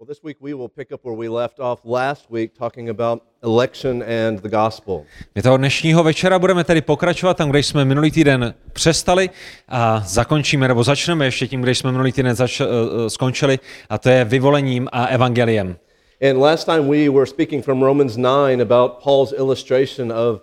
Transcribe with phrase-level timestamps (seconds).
[0.00, 3.22] Well, this week we will pick up where we left off last week, talking about
[3.42, 5.04] election and the gospel.
[5.34, 9.30] My toho dnešního večera budeme tedy pokračovat tam, kde jsme minulý týden přestali
[9.68, 12.66] a zakončíme, nebo začneme ještě tím, kde jsme minulý týden zač- uh,
[13.08, 13.58] skončili,
[13.88, 15.76] a to je vyvolením a evangeliem.
[16.30, 20.40] And last time we were speaking from Romans 9 about Paul's illustration of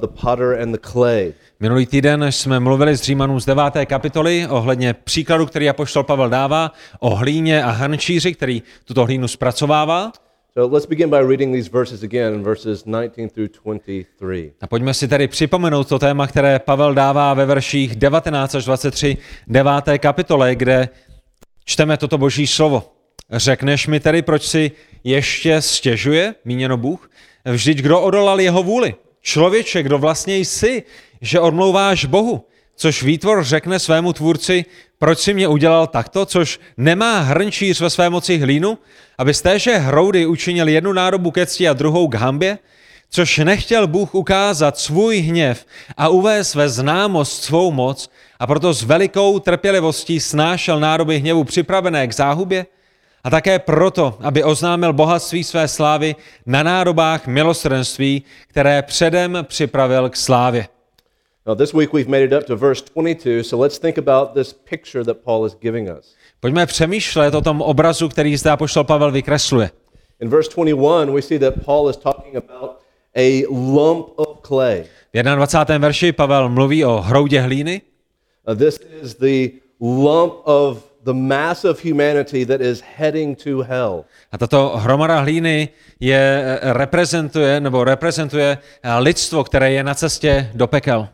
[0.00, 1.34] the potter and the clay.
[1.60, 3.64] Minulý týden jsme mluvili s Římanům z 9.
[3.86, 10.12] kapitoly ohledně příkladu, který apoštol Pavel dává o hlíně a hrnčíři, který tuto hlínu zpracovává.
[10.54, 14.52] So let's begin by reading these verses again, verses 19 through 23.
[14.60, 19.16] A pojďme si tedy připomenout to téma, které Pavel dává ve verších 19 až 23
[19.46, 19.72] 9.
[19.98, 20.88] kapitole, kde
[21.64, 22.92] čteme toto boží slovo.
[23.30, 24.70] Řekneš mi tedy, proč si
[25.04, 27.10] ještě stěžuje, míněno Bůh?
[27.44, 28.94] Vždyť kdo odolal jeho vůli?
[29.22, 30.82] Člověče, kdo vlastně jsi,
[31.20, 32.46] že odmlouváš Bohu?
[32.76, 34.64] Což výtvor řekne svému tvůrci,
[34.98, 38.78] proč si mě udělal takto, což nemá hrnčíř ve své moci hlínu,
[39.18, 42.58] aby z téže hroudy učinil jednu nádobu ke cti a druhou k hambě?
[43.10, 48.82] Což nechtěl Bůh ukázat svůj hněv a uvést ve známost svou moc a proto s
[48.82, 52.66] velikou trpělivostí snášel nádoby hněvu připravené k záhubě?
[53.24, 60.16] A také proto, aby oznámil bohatství své slávy na nádobách milosrdenství, které předem připravil k
[60.16, 60.68] slávě.
[61.46, 64.52] Now, this week we've made it up to verse 22, so let's think about this
[64.52, 66.14] picture that Paul is giving us.
[66.40, 69.70] Pojďme přemýšlet o tom obrazu, který zde apoštol Pavel vykresluje.
[70.20, 72.70] In verse 21, we see that Paul is talking about
[73.16, 74.84] a lump of clay.
[75.14, 75.78] V 21.
[75.78, 77.82] verši Pavel mluví o hroudě hlíny.
[78.48, 84.04] Uh, this is the lump of the mass of humanity that is heading to hell.
[84.32, 85.68] A tato hromada hlíny
[86.00, 91.08] je, eh, reprezentuje, nebo reprezentuje eh, lidstvo, které je na cestě do pekel.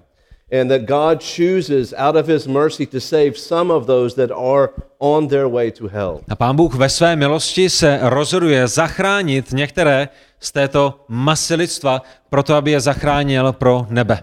[0.61, 4.69] And that God chooses out of his mercy to save some of those that are
[4.98, 6.21] on their way to hell.
[6.28, 10.09] A pán Bůh ve své milosti se rozhoduje zachránit některé
[10.41, 14.22] z této masy lidstva, proto aby je zachránil pro nebe.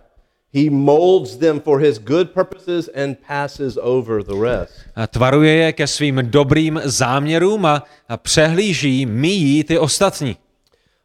[0.53, 4.74] He molds them for his good purposes and passes over the rest.
[4.96, 10.38] A tvaruje je ke svým dobrým záměrům a, a přehlíží, míjí ty ostatní.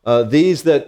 [0.06, 0.82] Uh, these that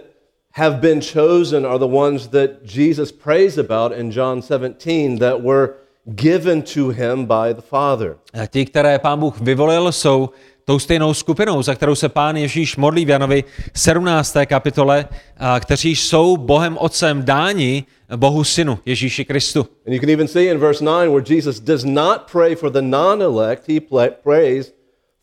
[0.53, 5.69] have been chosen are the ones that Jesus prays about in John 17 that were
[6.15, 8.15] given to him by the Father.
[8.33, 10.29] A ti, které pán Bůh vyvolil, jsou
[10.65, 13.43] tou stejnou skupinou, za kterou se pán Ježíš modlí v Janovi
[13.75, 14.37] 17.
[14.45, 15.05] kapitole,
[15.37, 17.83] a kteří jsou Bohem Otcem dáni
[18.15, 19.67] Bohu Synu, Ježíši Kristu.
[19.87, 22.81] And you can even see in verse 9 where Jesus does not pray for the
[22.81, 23.79] non elect, he
[24.23, 24.73] prays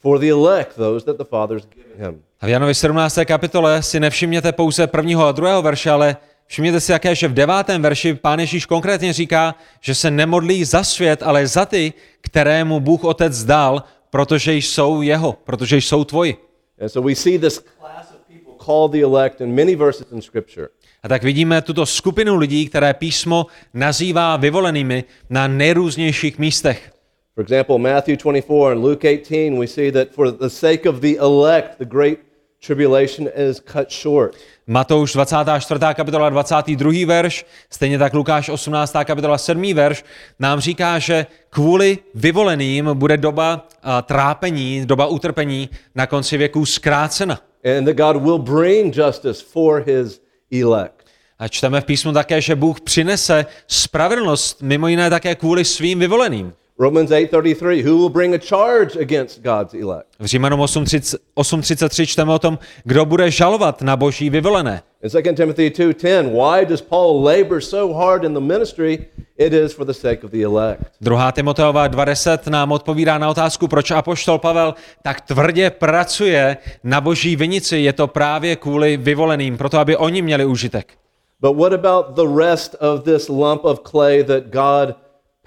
[0.03, 2.23] for the elect, those that the Father's given him.
[2.41, 3.19] A v Janovi 17.
[3.25, 6.17] kapitole si nevšimněte pouze prvního a druhého verše, ale
[6.47, 10.85] všimněte si jaké, že v devátém verši pán Ježíš konkrétně říká, že se nemodlí za
[10.85, 16.37] svět, ale za ty, kterému Bůh Otec dal, protože jsou jeho, protože jsou tvoji.
[16.81, 20.23] And so we see this class of people called the elect in many verses in
[20.23, 20.69] Scripture.
[21.03, 26.93] A tak vidíme tuto skupinu lidí, které písmo nazývá vyvolenými na nejrůznějších místech.
[27.35, 31.19] For example, Matthew 24 and Luke 18, we see that for the sake of the
[31.19, 32.19] elect, the great
[32.67, 34.37] tribulation is cut short.
[34.67, 35.81] Matouš 24.
[35.95, 36.93] kapitola 22.
[37.07, 38.97] verš, stejně tak Lukáš 18.
[39.05, 39.75] kapitola 7.
[39.75, 40.05] verš,
[40.39, 43.67] nám říká, že kvůli vyvoleným bude doba
[44.03, 47.41] trápení, doba utrpení na konci věků zkrácena.
[47.79, 50.21] And that God will bring justice for his
[50.53, 50.95] elect.
[51.39, 56.53] A čteme v písmu také, že Bůh přinese spravedlnost mimo jiné také kvůli svým vyvoleným.
[56.79, 60.09] Romans 8:33, who will bring a charge against God's elect?
[60.19, 64.83] V Římanům 8.30 8.33 čteme o tom, kdo bude žalovat na boží vyvolené.
[64.99, 69.07] In 2 Timothy 2:10, why does Paul labor so hard in the ministry?
[69.39, 70.83] It is for the sake of the elect.
[71.01, 71.33] 2.
[71.33, 77.77] Timoteova 2.10 nám odpovídá na otázku, proč apoštol Pavel tak tvrdě pracuje na boží vinici.
[77.77, 80.93] Je to právě kvůli vyvoleným, proto aby oni měli užitek.
[81.41, 84.97] But what about the rest of this lump of clay that God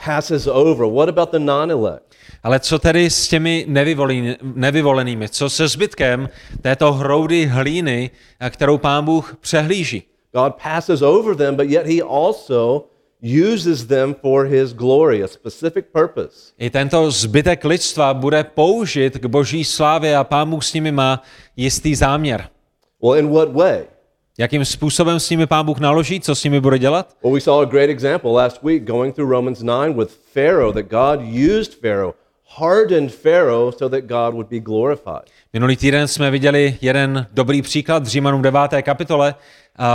[0.06, 0.86] passes over?
[0.94, 2.16] What about the non-elect?
[2.44, 5.30] Ale co tedy s těmi nevyvolenými, nevyvolenými?
[5.30, 6.30] Co se zbytkem
[6.62, 8.10] této hroudy hlíny,
[8.40, 10.04] a kterou pán Bůh přehlíží?
[10.34, 12.86] God passes over them, but yet he also
[13.54, 16.54] uses them for his glory, a specific purpose.
[16.58, 21.24] I tento zbytek lidstva bude použit k boží slávě a pán Bůh s nimi má
[21.56, 22.50] jistý záměr.
[23.04, 23.84] Well, in what way?
[24.38, 27.16] Jakým způsobem s nimi pán Bůh naloží, co s nimi bude dělat?
[27.24, 30.86] Well, we saw a great example last week going through Romans 9 with Pharaoh, that
[30.86, 32.16] God used Pharaoh,
[32.48, 35.24] hardened Pharaoh so that God would be glorified.
[35.54, 38.62] Minulý týden jsme viděli jeden dobrý příklad v Římanům 9.
[38.82, 39.36] kapitole,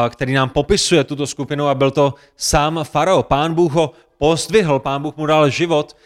[0.08, 3.22] který nám popisuje tuto skupinu a byl to sám Farao.
[3.22, 5.96] Pán Bůh ho pozdvihl, pán Bůh mu dal život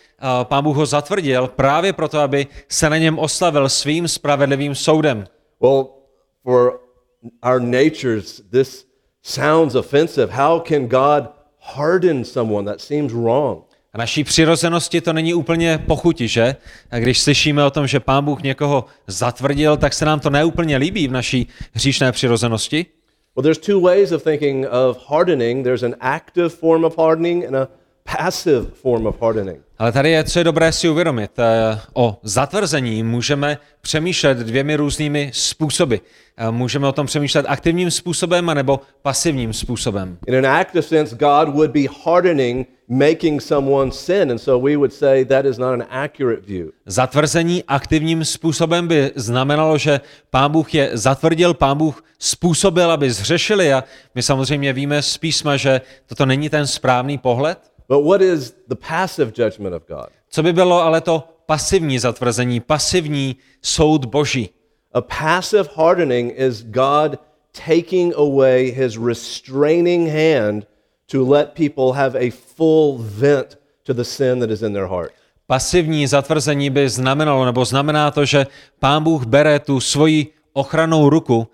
[0.43, 5.25] pán Bůh ho zatvrdil právě proto, aby se na něm oslavil svým spravedlivým soudem.
[5.62, 5.88] Well,
[6.43, 6.81] for
[7.43, 8.87] our natures, this
[9.22, 10.32] sounds offensive.
[10.32, 11.28] How can God
[11.58, 13.64] harden someone that seems wrong?
[13.93, 16.56] A naší přirozenosti to není úplně pochuti, že?
[16.90, 20.76] A když slyšíme o tom, že pán Bůh někoho zatvrdil, tak se nám to neúplně
[20.76, 22.87] líbí v naší hříšné přirozenosti.
[23.37, 25.64] Well, there's two ways of thinking of hardening.
[25.64, 27.69] There's an active form of hardening and a
[28.19, 29.61] passive form of hardening.
[29.79, 31.31] Ale tady je, co je dobré si uvědomit.
[31.39, 35.97] Eh, O zatvrzení můžeme přemýšlet dvěmi různými způsoby.
[36.37, 40.19] Eh, Můžeme o tom přemýšlet aktivním způsobem anebo pasivním způsobem.
[40.27, 44.31] In an active sense, God would be hardening, making someone sin.
[44.31, 46.69] And so we would say that is not an accurate view.
[46.87, 53.73] Zatvrzení aktivním způsobem by znamenalo, že pán Bůh je zatvrdil, pán Bůh způsobil, aby zhřešili
[53.73, 53.85] a
[54.15, 57.59] my samozřejmě víme z písma, že toto není ten správný pohled.
[57.91, 60.09] But what is the passive judgment of God?
[60.31, 64.51] Co by bylo ale to pasivní zatvrzení, pasivní soud Boží?
[64.93, 67.19] A passive hardening is God
[67.67, 70.67] taking away his restraining hand
[71.07, 75.13] to let people have a full vent to the sin that is in their heart.
[75.47, 78.47] Pasivní zatvrzení by znamenalo, nebo znamená to, že
[78.79, 81.49] pán Bůh bere tu svoji ochranou ruku,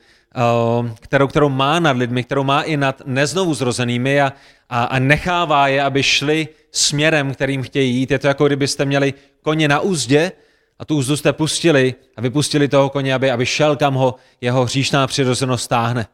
[1.00, 4.32] kterou, kterou má nad lidmi, kterou má i nad neznovu zrozenými a,
[4.68, 8.10] a, a nechává je, aby šli směrem, kterým chtějí jít.
[8.10, 10.32] Je to jako kdybyste měli koně na úzdě
[10.78, 14.64] a tu úzdu jste pustili a vypustili toho koně, aby, aby šel, kam ho jeho
[14.64, 16.06] hříšná přirozenost táhne.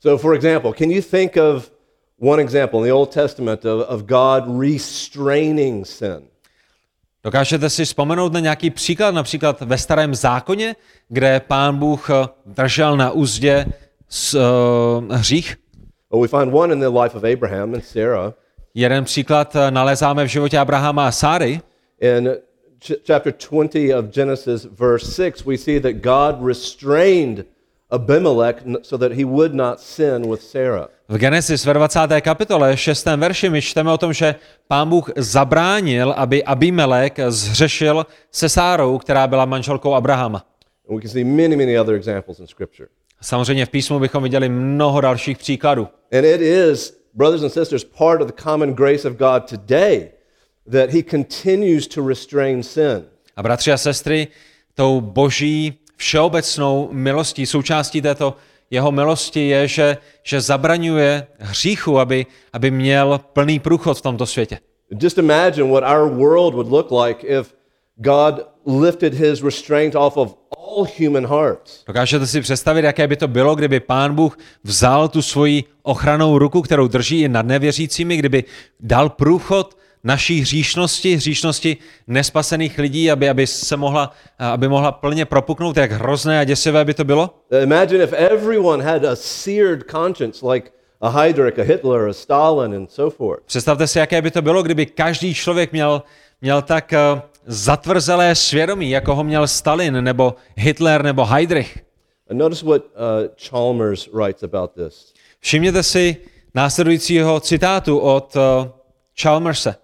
[0.00, 1.70] So, for example, can you think of
[2.20, 6.29] one example in the Old Testament of, of God restraining sin?
[7.24, 10.76] Dokážete si vzpomenout na nějaký příklad, například ve starém zákoně,
[11.08, 13.66] kde pán Bůh eh, držel na úzdě
[14.08, 15.56] s, uh, hřích?
[16.12, 18.34] Well, we find one in the life of Abraham and Sarah.
[18.74, 21.60] Jeden příklad eh, nalezáme v životě Abrahama a Sáry.
[22.00, 22.36] In
[22.84, 27.44] ch- chapter 20 of Genesis, verse 6, we see that God restrained
[27.90, 30.88] Abimelech so that he would not sin with Sarah.
[31.10, 32.00] V Genesis ve 20.
[32.20, 33.06] kapitole 6.
[33.06, 34.34] verši my čteme o tom, že
[34.68, 40.44] pán Bůh zabránil, aby Abimelek zhřešil se Sárou, která byla manželkou Abrahama.
[40.88, 42.88] And we can see many, many other examples in Scripture.
[43.20, 45.88] Samozřejmě v písmu bychom viděli mnoho dalších příkladů.
[46.12, 50.10] And it is, brothers and sisters, part of the common grace of God today
[50.72, 53.04] that he continues to restrain sin.
[53.36, 54.28] A bratři a sestry,
[54.74, 58.36] tou boží všeobecnou milostí, součástí této
[58.70, 64.58] jeho milosti je, že, že zabraňuje hříchu, aby, aby měl plný průchod v tomto světě.
[65.00, 67.54] Just imagine what our world would look like if
[67.96, 68.34] God
[68.66, 71.84] lifted his restraint off of all human hearts.
[71.86, 76.62] Dokážete si představit, jaké by to bylo, kdyby pán Bůh vzal tu svoji ochranou ruku,
[76.62, 78.44] kterou drží i nad nevěřícími, kdyby
[78.80, 81.76] dal průchod naší hříšnosti, hříšnosti
[82.06, 86.94] nespasených lidí, aby, aby se mohla, aby mohla plně propuknout, jak hrozné a děsivé by
[86.94, 87.30] to bylo?
[87.62, 90.70] Imagine if everyone had a seared conscience like
[91.00, 93.42] a Heydrich, a Hitler, a Stalin, and so forth.
[93.46, 96.02] Představte si, jaké by to bylo, kdyby každý člověk měl,
[96.40, 101.78] měl tak eh, zatvrzelé svědomí, jako ho měl Stalin, nebo Hitler, nebo Heydrich.
[102.30, 105.14] And notice what uh, Chalmers writes about this.
[105.40, 106.16] Všimněte si
[106.54, 108.42] následujícího citátu od uh,
[109.22, 109.74] Chalmerse,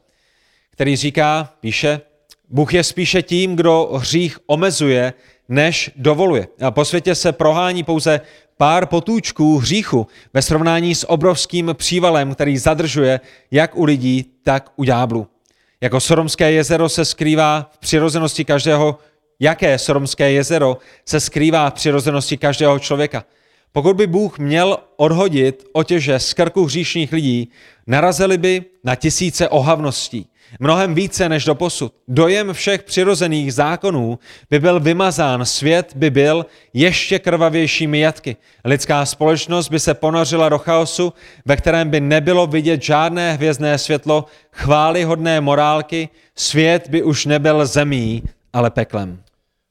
[0.77, 2.01] který říká, píše,
[2.49, 5.13] Bůh je spíše tím, kdo hřích omezuje,
[5.49, 6.49] než dovoluje.
[6.63, 8.21] A po světě se prohání pouze
[8.57, 14.85] pár potůčků hříchu ve srovnání s obrovským přívalem, který zadržuje jak u lidí, tak u
[14.85, 15.27] ďáblů.
[15.81, 18.99] Jako Soromské jezero se skrývá v přirozenosti každého,
[19.41, 23.25] jaké Soromské jezero se skrývá v přirozenosti každého člověka.
[23.73, 27.51] Pokud by Bůh měl odhodit otěže z krku hříšných lidí,
[27.87, 30.27] narazili by na tisíce ohavností.
[30.61, 31.95] Mnohem více než do posud.
[32.09, 34.19] Dojem všech přirozených zákonů
[34.51, 38.37] by byl vymazán, svět by byl ještě krvavějšími jatky.
[38.65, 41.13] Lidská společnost by se ponořila do chaosu,
[41.45, 48.23] ve kterém by nebylo vidět žádné hvězdné světlo, chválihodné morálky, svět by už nebyl zemí,
[48.53, 49.23] ale peklem.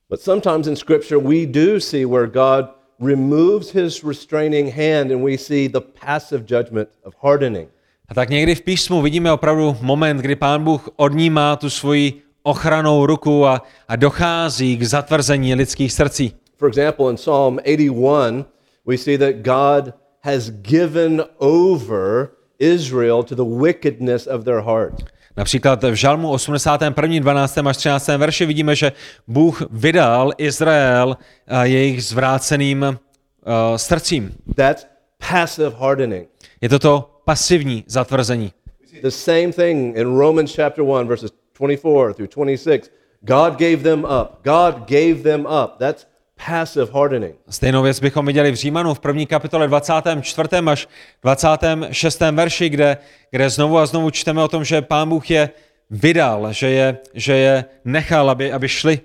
[0.09, 2.65] But sometimes in Scripture, we do see where God
[2.99, 7.67] removes his restraining hand and we see the passive judgment of hardening.
[8.09, 13.05] A tak někdy v písmu vidíme opravdu moment, kdy pán Bůh odnímá tu svoji ochranou
[13.05, 16.33] ruku a, a dochází k zatvrzení lidských srdcí.
[16.57, 18.45] For example, in Psalm 81,
[18.85, 24.93] we see that God has given over Israel to the wickedness of their heart.
[25.37, 27.19] Například v Žalmu 81.
[27.19, 27.57] 12.
[27.57, 28.07] až 13.
[28.07, 28.91] verši vidíme, že
[29.27, 34.31] Bůh vydal Izrael eh, jejich zvráceným uh, srdcím.
[34.55, 34.87] That's
[35.31, 36.27] passive hardening.
[36.61, 38.53] Je to to pasivní zatvrzení.
[39.01, 42.91] The same thing in Romans chapter 1, verses 24 through 26,
[43.21, 44.43] God gave them up.
[44.43, 45.79] God gave them up.
[45.79, 46.07] That's
[46.45, 47.35] passive hardening.
[47.49, 50.49] Stejnou věc bychom viděli v Římanu v první kapitole 24.
[50.67, 50.87] až
[51.21, 52.19] 26.
[52.19, 52.97] verši, kde,
[53.31, 55.49] kde znovu a znovu čteme o tom, že Pán Bůh je
[55.89, 58.99] vydal, že je, že je nechal, aby, aby šli.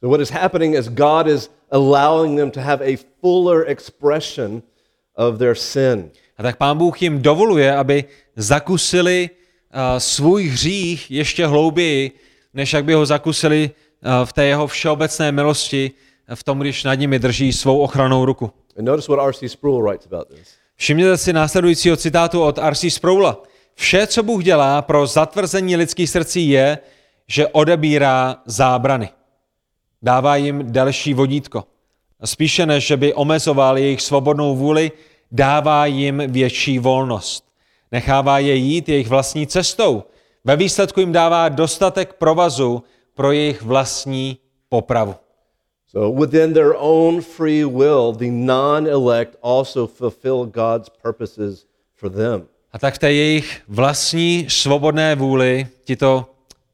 [0.00, 4.62] So what is happening is God is allowing them to have a fuller expression
[5.14, 6.10] of their sin.
[6.40, 8.04] A tak Pán Bůh jim dovoluje, aby
[8.36, 12.10] zakusili uh, svůj hřích ještě hlouběji,
[12.54, 15.90] než jak by ho zakusili uh, v té jeho všeobecné milosti,
[16.34, 18.50] v tom, když nad nimi drží svou ochranou ruku.
[20.76, 22.90] Všimněte si následujícího citátu od R.C.
[22.90, 23.42] Sproula.
[23.74, 26.78] Vše, co Bůh dělá pro zatvrzení lidských srdcí, je,
[27.26, 29.08] že odebírá zábrany.
[30.02, 31.64] Dává jim další vodítko.
[32.24, 34.92] Spíše než, že by omezoval jejich svobodnou vůli,
[35.32, 37.44] dává jim větší volnost.
[37.92, 40.04] Nechává je jít jejich vlastní cestou.
[40.44, 42.82] Ve výsledku jim dává dostatek provazu
[43.14, 45.14] pro jejich vlastní popravu.
[45.86, 52.46] So within their own free will, the non-elect also fulfill God's purposes for them.
[52.72, 56.26] A tak v té jejich vlastní svobodné vůli tito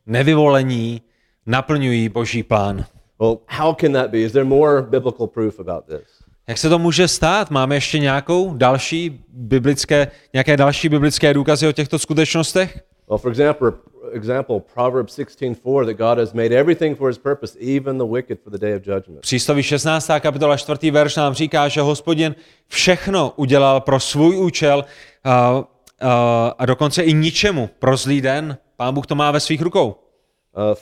[0.06, 1.02] nevyvolení
[1.46, 2.84] naplňují boží plán.
[3.20, 4.18] Well, how can that be?
[4.18, 6.15] Is there more biblical proof about this?
[6.48, 7.50] Jak se to může stát?
[7.50, 12.80] Máme ještě nějakou další biblické, nějaké další biblické důkazy o těchto skutečnostech?
[13.08, 13.72] Well, for example,
[14.12, 18.52] example Proverbs 16:4 that God has made everything for his purpose, even the wicked for
[18.52, 19.20] the day of judgment.
[19.20, 20.10] Přísloví 16.
[20.20, 20.90] kapitola 4.
[20.90, 22.34] verš nám říká, že hospodin
[22.68, 24.84] všechno udělal pro svůj účel
[25.24, 25.64] a,
[26.00, 28.58] a, a dokonce i ničemu pro zlý den.
[28.76, 29.96] Pán Bůh to má ve svých rukou.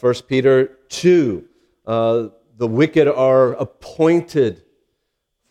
[0.02, 0.68] Uh, 1 Peter
[1.02, 1.40] 2, uh,
[2.58, 4.63] the wicked are appointed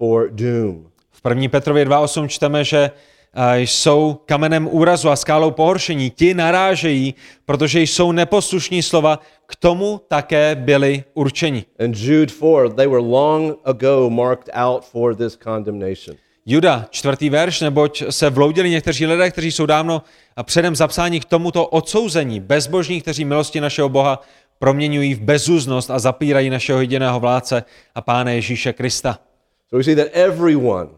[0.04, 0.86] for doom.
[1.12, 1.50] V 1.
[1.50, 2.92] Petrově 2.8 čteme, že
[3.56, 6.10] jsou kamenem úrazu a skálou pohoršení.
[6.10, 11.66] Ti narážejí, protože jsou neposlušní slova, k tomu také byli určeni.
[11.80, 16.18] And Jude 4, they were long ago marked out for this condemnation.
[16.46, 20.02] Juda, čtvrtý verš, neboť se vloudili někteří lidé, kteří jsou dávno
[20.36, 24.22] a předem zapsáni k tomuto odsouzení, bezbožní, kteří milosti našeho Boha
[24.60, 27.64] proměňují v bezúznost a zapírají našeho jediného vládce
[27.96, 29.20] a Pána Ježíše Krista.
[29.74, 30.90] So we see that everyone,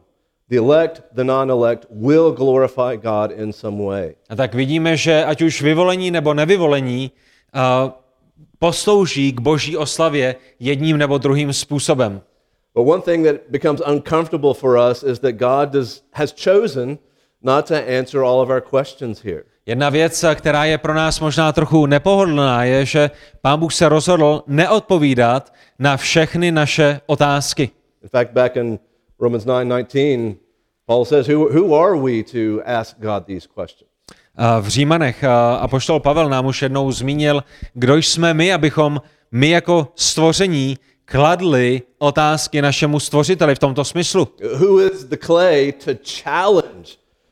[0.49, 4.15] the elect, the non-elect, will glorify God in some way.
[4.29, 7.11] A tak vidíme, že ať už vyvolení nebo nevyvolení
[7.55, 7.91] uh,
[8.59, 12.21] poslouží k boží oslavě jedním nebo druhým způsobem.
[12.73, 16.97] But one thing that becomes uncomfortable for us is that God does, has chosen
[17.43, 19.43] not to answer all of our questions here.
[19.65, 24.43] Jedna věc, která je pro nás možná trochu nepohodlná, je, že Pán Bůh se rozhodl
[24.47, 27.71] neodpovídat na všechny naše otázky.
[28.05, 28.79] In fact, back in
[29.19, 30.35] Romans 9:19,
[30.85, 33.89] Paul says, who, who are we to ask God these questions?
[34.35, 37.43] A V Římanech a apoštol Pavel nám už jednou zmínil,
[37.73, 44.27] kdo jsme my, abychom my jako stvoření kladli otázky našemu stvořiteli v tomto smyslu.
[44.59, 45.91] Who is the clay to
[46.23, 46.91] challenge,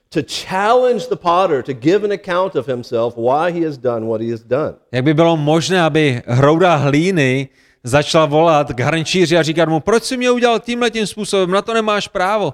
[0.10, 4.22] to challenge the potter to give an account of himself why he has done what
[4.22, 4.74] he has done?
[4.92, 7.50] Jak by bylo možné, aby hrouda hlíny
[7.83, 11.61] začala volat k hrnčíři a říkat mu, proč jsi mě udělal tímhle tím způsobem, na
[11.61, 12.53] to nemáš právo.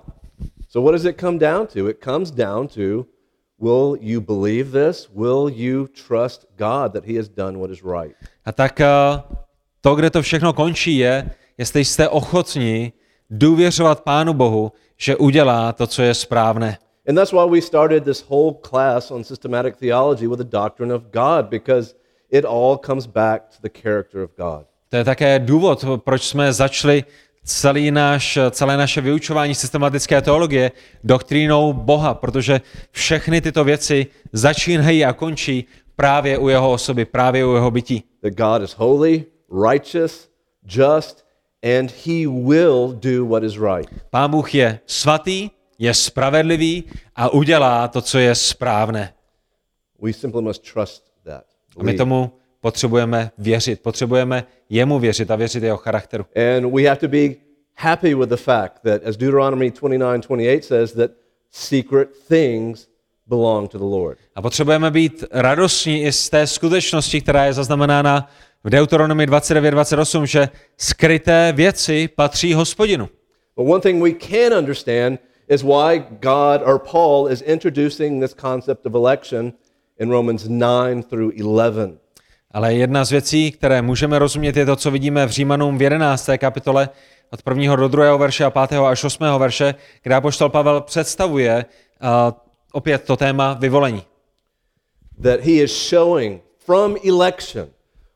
[0.70, 1.90] So what does it come down to?
[1.90, 3.06] It comes down to
[3.62, 5.10] will you believe this?
[5.16, 8.16] Will you trust God that he has done what is right?
[8.46, 8.88] A tak eh,
[9.82, 12.94] to, kde to všechno končí, je, jestli jste ochotní
[13.30, 16.78] důvěřovat Pánu Bohu, že udělá to, co je správné.
[17.08, 21.04] And that's why we started this whole class on systematic theology with the doctrine of
[21.12, 21.96] God because
[22.32, 24.69] it all comes back to the character of God.
[24.90, 27.04] To je také důvod, proč jsme začali
[27.44, 30.72] celý náš, celé naše vyučování systematické teologie
[31.04, 35.66] doktrínou Boha, protože všechny tyto věci začínají a končí
[35.96, 38.04] právě u jeho osoby, právě u jeho bytí.
[38.22, 39.26] That God is holy,
[39.70, 40.30] righteous,
[40.64, 41.26] just,
[41.78, 43.90] and he will do what is right.
[44.10, 46.84] Pán Bůh je svatý, je spravedlivý
[47.16, 49.14] a udělá to, co je správné.
[50.02, 51.44] We simply must trust that.
[51.80, 53.82] A my tomu potřebujeme věřit.
[53.82, 56.26] Potřebujeme jemu věřit a věřit jeho charakteru.
[56.36, 57.36] And we have to be
[57.76, 61.12] happy with the fact that, as Deuteronomy 29 28 says, that
[61.52, 62.88] secret things
[63.28, 64.18] belong to the Lord.
[64.36, 68.30] A potřebujeme být radostní i z té skutečnosti, která je zaznamenána
[68.64, 73.10] v Deuteronomii 29.28, že skryté věci patří hospodinu.
[73.58, 78.86] But one thing we can understand is why God or Paul is introducing this concept
[78.86, 79.54] of election
[80.00, 82.00] in Romans 9 through 11.
[82.52, 86.30] Ale jedna z věcí, které můžeme rozumět, je to, co vidíme v Římanům v 11.
[86.38, 86.90] kapitole
[87.32, 87.76] od 1.
[87.76, 88.18] do 2.
[88.18, 88.80] verše a 5.
[88.80, 89.24] až 8.
[89.38, 91.66] verše, kde apoštol Pavel představuje
[92.02, 92.34] uh,
[92.72, 94.04] opět to téma vyvolení.
[95.24, 97.68] That he is showing from election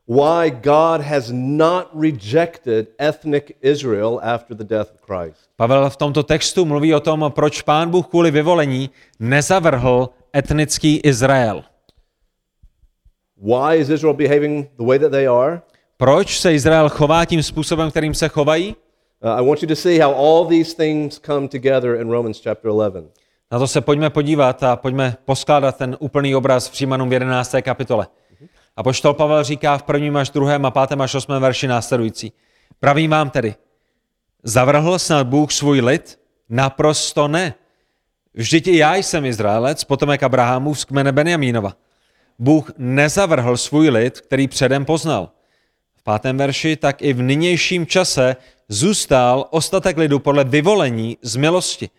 [0.08, 5.50] why God has not rejected ethnic Israel after the death of Christ.
[5.56, 11.64] Pavel v tomto textu mluví o tom, proč pán Bůh kvůli vyvolení nezavrhl etnický Izrael.
[13.44, 15.62] Why is Israel behaving the way that they are?
[15.98, 18.76] Proč se Izrael chová tím způsobem, kterým se chovají?
[19.24, 22.72] Uh, I want you to see how all these things come together in Romans chapter
[22.72, 23.06] 11.
[23.52, 27.56] Na to se pojďme podívat a pojďme poskládat ten úplný obraz v Přímanům v 11.
[27.62, 28.08] kapitole.
[28.76, 32.34] A poštol Pavel říká v prvním až druhém a pátém až osmém verši následující.
[32.80, 33.56] Pravím vám tedy,
[34.44, 36.20] zavrhl snad Bůh svůj lid?
[36.50, 37.54] Naprosto ne.
[38.34, 41.74] Vždyť i já jsem Izraelec, potomek Abrahamův z kmene Benjamínova.
[42.40, 45.30] Bůh nezavrhl svůj lid, který předem poznal.
[45.96, 48.36] V pátém verši tak i v nynějším čase
[48.70, 51.90] zůstal ostatek lidu podle vyvolení z milosti.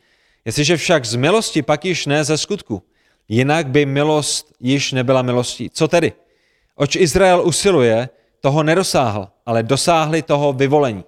[0.44, 2.82] Jestliže však z milosti, pak již ne ze skutku.
[3.28, 5.70] Jinak by milost již nebyla milostí.
[5.70, 6.12] Co tedy?
[6.76, 8.08] Oč Izrael usiluje,
[8.40, 11.04] toho nedosáhl, ale dosáhli toho vyvolení.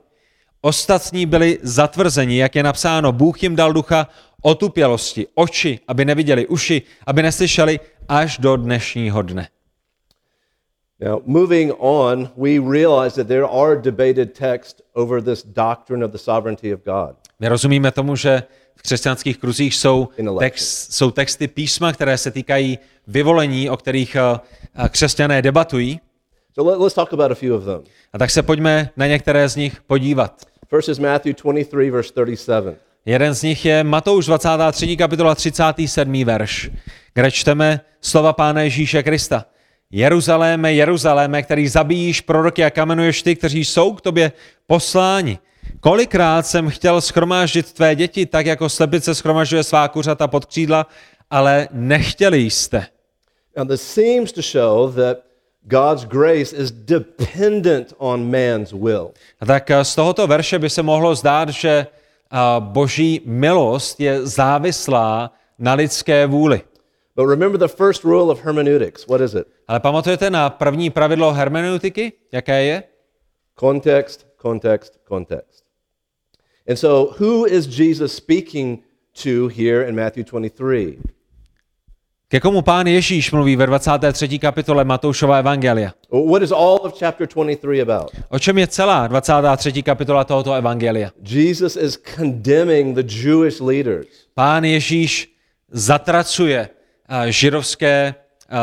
[0.60, 4.08] Ostatní byli zatvrzeni, jak je napsáno, Bůh jim dal ducha
[4.42, 9.48] otupělosti, oči, aby neviděli, uši, aby neslyšeli až do dnešního dne.
[11.00, 16.18] Now, moving on, we realize that there are debated texts over this doctrine of the
[16.18, 17.16] sovereignty of God.
[17.40, 18.42] My rozumíme tomu, že
[18.76, 20.08] v křesťanských kruzích jsou,
[20.38, 24.40] text, jsou texty písma, které se týkají vyvolení, o kterých eh,
[24.84, 26.00] eh, křesťané debatují.
[26.54, 27.82] So let, let's talk about a few of them.
[28.12, 30.42] A tak se pojďme na některé z nich podívat.
[30.68, 32.76] First is Matthew 23, verse 37.
[33.06, 34.96] Jeden z nich je Matouš 23.
[34.96, 36.24] kapitola 37.
[36.24, 36.70] verš,
[37.14, 39.44] kde čteme slova Pána Ježíše Krista.
[39.90, 44.32] Jeruzaléme, Jeruzaléme, který zabíjíš proroky a kamenuješ ty, kteří jsou k tobě
[44.66, 45.38] posláni.
[45.80, 50.86] Kolikrát jsem chtěl schromáždit tvé děti, tak jako slepice schromažďuje svá kuřata pod křídla,
[51.30, 52.86] ale nechtěli jste.
[53.56, 55.16] Now, this seems to show that
[55.62, 59.10] God's grace is dependent on man's will.
[59.40, 61.86] A tak eh, z tohoto verše by se mohlo zdát, že
[62.58, 66.62] boží milost je závislá na lidské vůli.
[67.16, 69.06] But remember the first rule of hermeneutics.
[69.06, 69.46] What is it?
[69.68, 72.12] Ale pamatujete na první pravidlo hermeneutiky?
[72.32, 72.82] Jaké je?
[73.60, 75.64] Context, context, context.
[76.68, 78.82] And so, who is Jesus speaking
[79.22, 80.98] to here in Matthew 23?
[82.26, 84.38] Ke komu pán Ježíš mluví ve 23.
[84.38, 85.94] kapitole Matoušova evangelia?
[86.10, 88.10] What is all of chapter 23 about?
[88.28, 89.82] O čem je celá 23.
[89.82, 91.10] kapitola tohoto evangelia?
[91.22, 94.06] Jesus is condemning the Jewish leaders.
[94.34, 95.30] Pán Ježíš
[95.70, 98.56] zatracuje uh, židovské uh,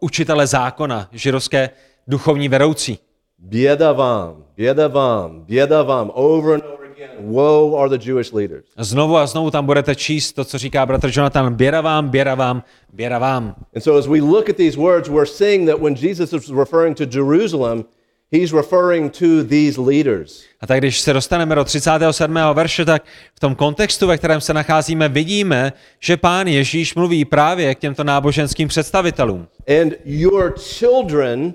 [0.00, 1.70] učitele zákona, židovské
[2.06, 2.98] duchovní vedoucí.
[3.38, 6.81] Běda vám, běda vám, běda vám, over and over.
[7.20, 8.64] Woe are the Jewish leaders.
[8.78, 12.62] Znovu a znovu tam budete číst to, co říká bratr Jonathan, běda vám, běda vám,
[12.92, 13.54] běda vám.
[13.74, 16.96] And so, as we look at these words, we're seeing that when Jesus is referring
[16.96, 17.84] to Jerusalem,
[18.32, 20.44] he's referring to these leaders.
[20.60, 22.34] A tak když se dostaneme do 37.
[22.54, 27.74] verše, tak v tom kontextu, ve kterém se nacházíme, vidíme, že pán Ježíš mluví právě
[27.74, 29.46] k těmto náboženským představitelům.
[29.82, 31.54] And your children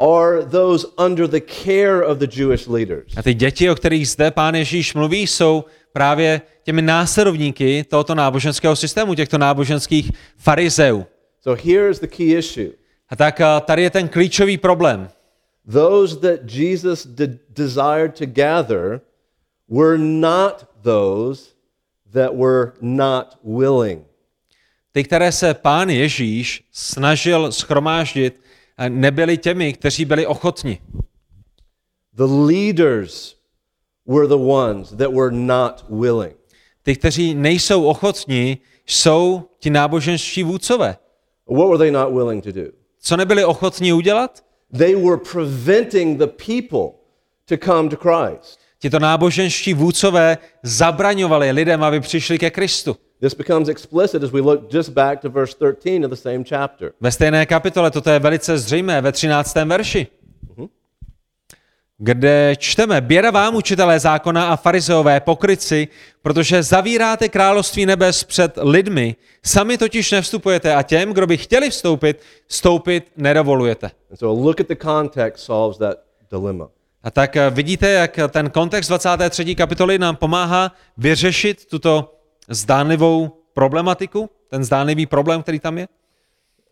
[0.00, 3.12] are those under the care of the Jewish leaders.
[3.16, 8.76] A ty děti, o kterých zde pán Ježíš mluví, jsou právě těmi následovníky tohoto náboženského
[8.76, 11.06] systému, těchto náboženských farizeů.
[11.40, 12.70] So here's the key issue.
[13.08, 15.08] A tak a tady je ten klíčový problém.
[15.72, 19.00] Those that Jesus de- desired to gather
[19.68, 21.42] were not those
[22.12, 24.04] that were not willing.
[24.92, 28.40] Ty, které se pán Ježíš snažil schromáždit,
[28.88, 30.78] nebyli těmi, kteří byli ochotni.
[32.14, 33.36] The leaders
[34.06, 36.36] were the ones that were not willing.
[36.82, 40.96] Ty, kteří nejsou ochotní, jsou ti náboženští vůdcové.
[41.50, 42.62] What were they not willing to do?
[43.00, 44.44] Co nebyli ochotní udělat?
[44.78, 46.90] They were preventing the people
[47.44, 48.60] to come to Christ.
[48.78, 52.96] Tito náboženští vůdcové zabraňovali lidem, aby přišli ke Kristu.
[53.20, 56.92] This becomes explicit as we look just back to verse 13 of the same chapter.
[57.00, 59.54] Ve stejné kapitole, toto je velice zřejmé, ve 13.
[59.54, 60.06] verši,
[61.98, 65.88] kde čteme, běda vám, učitelé zákona a farizeové pokryci,
[66.22, 72.20] protože zavíráte království nebes před lidmi, sami totiž nevstupujete a těm, kdo by chtěli vstoupit,
[72.46, 73.90] vstoupit nedovolujete.
[74.10, 75.98] And so a look at the context solves that
[76.30, 76.68] dilemma.
[77.02, 79.54] A tak eh, vidíte, jak ten kontext 23.
[79.54, 82.15] kapitoly nám pomáhá vyřešit tuto
[82.48, 85.88] zdánlivou problematiku, ten zdánlivý problém, který tam je?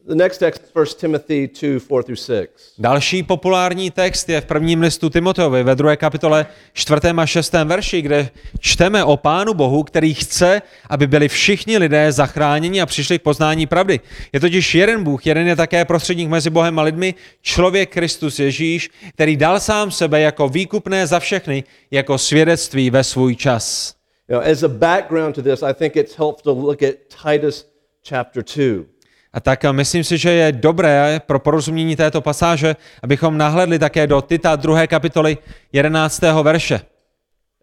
[0.06, 2.74] The next text is 1 Timothy 2 4 through 6.
[2.78, 7.00] Další populární text je v prvním listu Timoteovi ve druhé kapitole 4.
[7.16, 7.52] a 6.
[7.52, 8.28] verši, kde
[8.60, 13.66] čteme o Pánu Bohu, který chce, aby byli všichni lidé zachráněni a přišli k poznání
[13.66, 14.00] pravdy.
[14.32, 18.90] Je totiž jeden Bůh, jeden je také prostředník mezi Bohem a lidmi, člověk Kristus Ježíš,
[19.14, 23.94] který dal sám sebe jako výkupné za všechny, jako svědectví ve svůj čas.
[24.28, 27.66] You know, as a background to this, I think it's helpful to look at Titus
[28.02, 28.86] chapter 2.
[29.32, 34.20] A tak myslím si, že je dobré pro porozumění této pasáže, abychom nahledli také do
[34.20, 34.86] Tita 2.
[34.86, 35.38] kapitoly
[35.72, 36.22] 11.
[36.42, 36.80] verše.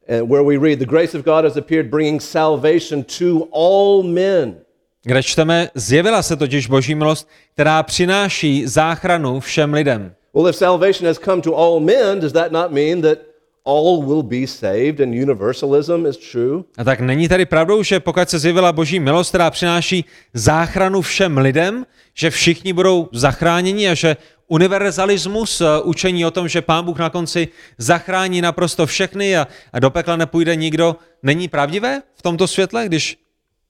[0.08, 4.56] where we read, The grace of God has appeared, bringing salvation to all men.
[5.04, 10.14] kde čteme, zjevila se totiž boží milost, která přináší záchranu všem lidem.
[10.34, 13.18] Well, if salvation has come to all men, does that not mean that
[13.66, 16.64] all will be saved and universalism is true?
[16.78, 21.38] A tak není tady pravdou, že pokud se zjevila boží milost, která přináší záchranu všem
[21.38, 27.00] lidem, že všichni budou zachráněni a že univerzalismus, eh, učení o tom, že pán Bůh
[27.00, 27.48] na konci
[27.78, 33.18] zachrání naprosto všechny a, a do pekla nepůjde nikdo, není pravdivé v tomto světle, když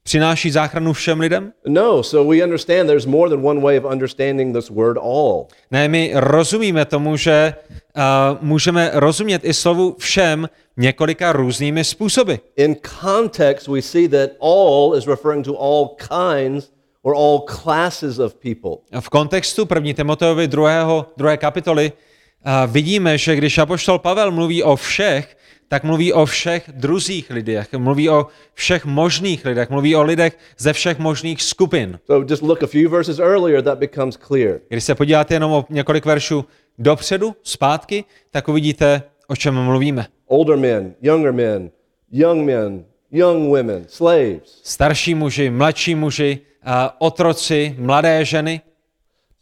[0.03, 1.53] přináší záchranu všem lidem?
[1.67, 5.47] No, so we understand there's more than one way of understanding this word all.
[5.71, 7.53] Ne, my rozumíme tomu, že
[7.95, 8.01] uh,
[8.41, 12.33] můžeme rozumět i slovu všem několika různými způsoby.
[12.55, 18.33] In context, we see that all is referring to all kinds or all classes of
[18.33, 18.71] people.
[18.99, 19.93] V kontextu 1.
[19.93, 21.05] Timoteovi 2.
[21.17, 21.37] 2.
[21.37, 25.37] kapitoly uh, vidíme, že když apoštol Pavel mluví o všech,
[25.71, 30.73] tak mluví o všech druzích lidech, mluví o všech možných lidech, mluví o lidech ze
[30.73, 31.99] všech možných skupin.
[32.07, 34.59] So just look a few verses earlier, that becomes clear.
[34.67, 36.45] Když se podíváte jenom o několik veršů
[36.77, 40.05] dopředu, zpátky, tak uvidíte, o čem mluvíme.
[40.27, 41.71] Older men, younger men,
[42.11, 44.59] young men, young women, slaves.
[44.63, 48.61] Starší muži, mladší muži, a otroci, mladé ženy.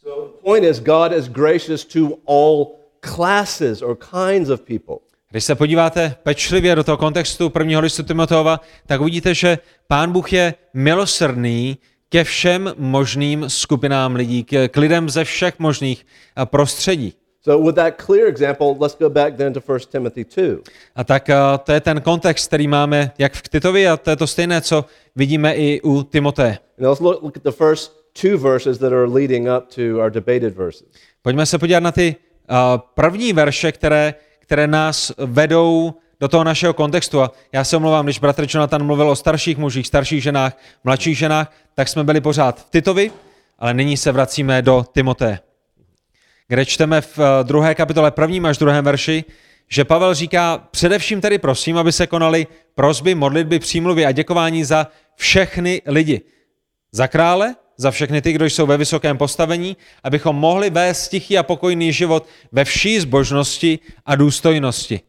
[0.02, 2.66] So the point is, God is gracious to all
[3.00, 5.09] classes or kinds of people.
[5.30, 10.32] Když se podíváte pečlivě do toho kontextu prvního listu Timoteova, tak uvidíte, že Pán Bůh
[10.32, 17.14] je milosrdný ke všem možným skupinám lidí, k, lidem ze všech možných a, prostředí.
[17.42, 20.62] So with that clear example, let's go back then to 1 Timothy 2.
[20.96, 24.16] A tak a, to je ten kontext, který máme jak v Titovi a to je
[24.16, 24.84] to stejné, co
[25.16, 26.58] vidíme i u Timoteje.
[26.78, 30.10] And let's look, look at the first two verses that are leading up to our
[30.10, 30.86] debated verses.
[31.22, 32.16] Pojďme se podívat na ty
[32.48, 34.14] a, první verše, které,
[34.50, 37.22] které nás vedou do toho našeho kontextu.
[37.22, 41.52] A já se omlouvám, když bratr Jonathan mluvil o starších mužích, starších ženách, mladších ženách,
[41.74, 43.12] tak jsme byli pořád v Titovi,
[43.58, 45.38] ale nyní se vracíme do Timoteje,
[46.48, 49.24] kde čteme v eh, druhé kapitole prvním až druhém verši,
[49.68, 54.86] že Pavel říká, především tedy prosím, aby se konaly prosby, modlitby, přímluvy a děkování za
[55.16, 56.20] všechny lidi.
[56.92, 61.42] Za krále, za všechny ty, kdo jsou ve vysokém postavení, abychom mohli vést tichý a
[61.42, 65.00] pokojný život ve vší zbožnosti a důstojnosti.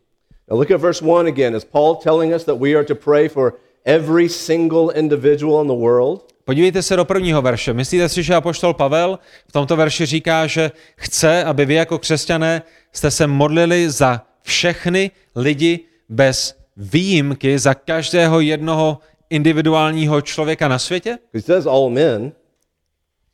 [0.49, 1.55] Now look at verse 1 again.
[1.55, 3.53] Is Paul telling us that we are to pray for
[3.85, 6.21] every single individual in the world?
[6.45, 7.73] Podívejte se do prvního verše.
[7.73, 12.61] Myslíte si, že apoštol Pavel v tomto verši říká, že chce, aby vy jako křesťané
[12.91, 15.79] jste se modlili za všechny lidi
[16.09, 21.17] bez výjimky, za každého jednoho individuálního člověka na světě?
[21.33, 22.31] He says all men.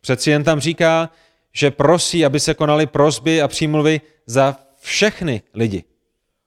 [0.08, 1.10] Přeci jen tam říká,
[1.54, 5.84] že prosí, aby se konaly prosby a přímluvy za všechny lidi.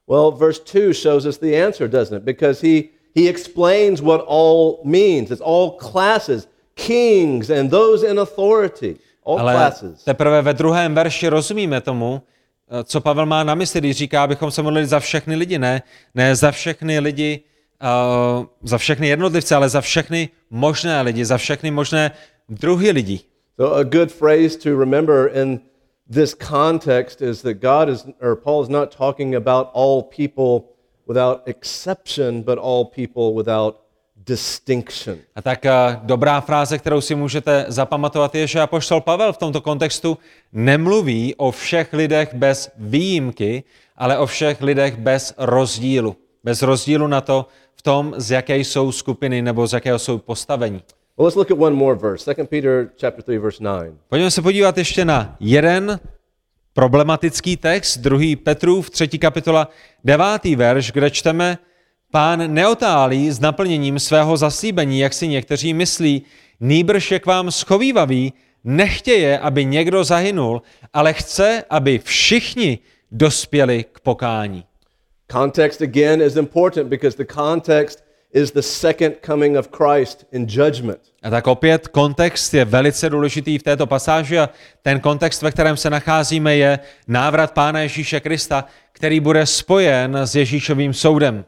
[0.08, 2.22] Well, verse 2 shows us the answer, doesn't it?
[2.22, 2.82] Because he,
[3.16, 5.30] he explains what all means.
[5.30, 8.96] It's all classes, kings and those in authority.
[9.26, 10.04] All Ale classes.
[10.04, 12.22] teprve ve druhém verši rozumíme tomu,
[12.70, 15.82] eh, co Pavel má na mysli, když říká, abychom se modlili za všechny lidi, ne,
[16.14, 17.40] ne za všechny lidi,
[18.40, 22.10] uh, za všechny jednotlivce, ale za všechny možné lidi, za všechny možné
[22.48, 23.29] druhy lidí.
[23.60, 25.60] So a good phrase to remember in
[26.08, 30.64] this context is that God is, or Paul is not talking about all people
[31.06, 33.82] without exception, but all people without
[34.24, 35.18] distinction.
[35.36, 39.60] A tak uh, dobrá fráze, kterou si můžete zapamatovat, je, že apoštol Pavel v tomto
[39.60, 40.18] kontextu
[40.52, 43.64] nemluví o všech lidech bez výjimky,
[43.96, 46.16] ale o všech lidech bez rozdílu.
[46.44, 50.82] Bez rozdílu na to, v tom, z jaké jsou skupiny nebo z jakého jsou postavení.
[51.20, 52.34] Well, let's look at one more verse.
[52.34, 53.94] 2 Peter chapter 3 verse 9.
[54.08, 56.00] Pojďme se podívat ještě na jeden
[56.72, 59.68] problematický text, druhý Petrův, třetí kapitola,
[60.04, 61.58] devátý verš, kde čteme,
[62.10, 66.22] pán neotálí s naplněním svého zaslíbení, jak si někteří myslí,
[66.60, 68.32] nýbrž je k vám schovývavý,
[68.64, 72.78] nechtěje, aby někdo zahynul, ale chce, aby všichni
[73.12, 74.64] dospěli k pokání.
[75.32, 81.00] Context again is important because the context is the second coming of Christ in judgment.
[81.22, 84.50] A tak opět kontext je velice důležitý v této pasáži a
[84.82, 90.34] ten kontext, ve kterém se nacházíme, je návrat Pána Ježíše Krista, který bude spojen s
[90.34, 91.44] Ježíšovým soudem.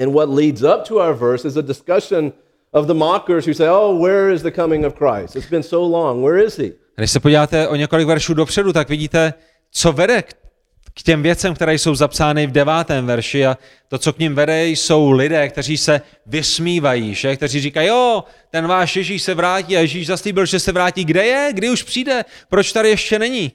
[0.00, 2.32] And what leads up to our verse is a discussion
[2.70, 5.36] of the mockers who say, Oh, where is the coming of Christ?
[5.36, 6.24] It's been so long.
[6.24, 6.70] Where is he?
[6.96, 9.34] Když se podíváte o několik veršů dopředu, tak vidíte,
[9.70, 10.34] co vede k
[10.98, 13.58] k těm věcem, které jsou zapsány v devátém verši a
[13.88, 17.36] to, co k ním vede, jsou lidé, kteří se vysmívají, že?
[17.36, 21.04] kteří říkají, jo, ten váš Ježíš se vrátí a Ježíš zaslíbil, že se vrátí.
[21.04, 21.50] Kde je?
[21.52, 22.24] Kdy už přijde?
[22.48, 23.52] Proč tady ještě není?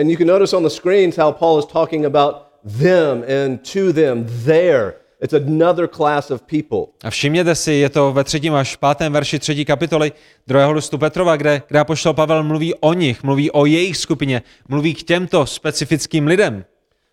[0.00, 2.34] And you can notice on the screens how Paul is talking about
[2.78, 4.94] them and to them, there.
[5.22, 6.78] It's another class of people.
[7.04, 10.12] A všimněte si, je to ve třetím až pátém verši třetí kapitoly
[10.46, 14.94] druhého listu Petrova, kde, kde apoštol Pavel mluví o nich, mluví o jejich skupině, mluví
[14.94, 16.64] k těmto specifickým lidem.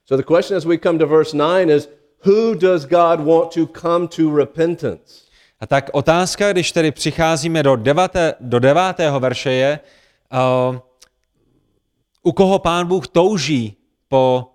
[0.06, 1.90] So the question as we come to verse 9 is
[2.26, 5.28] who does God want to come to repentance?
[5.60, 9.80] A tak otázka, když tedy přicházíme do, deváté, do devátého verše je,
[10.70, 10.78] uh,
[12.24, 13.78] u koho pán Bůh touží
[14.10, 14.46] po,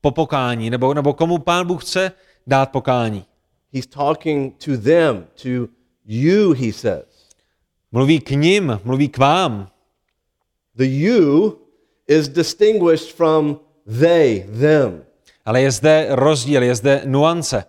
[0.00, 2.12] po pokání, nebo, nebo komu pán Bůh chce
[2.50, 3.24] dát pokání.
[3.72, 5.68] He's talking to them, to
[6.04, 7.04] you, he says.
[7.92, 9.70] Mluví k ním, mluví k vám.
[10.76, 11.58] The you
[12.06, 13.60] is distinguished from
[14.00, 15.04] they, them.
[15.44, 17.64] Ale je zde rozdíl, je zde nuance.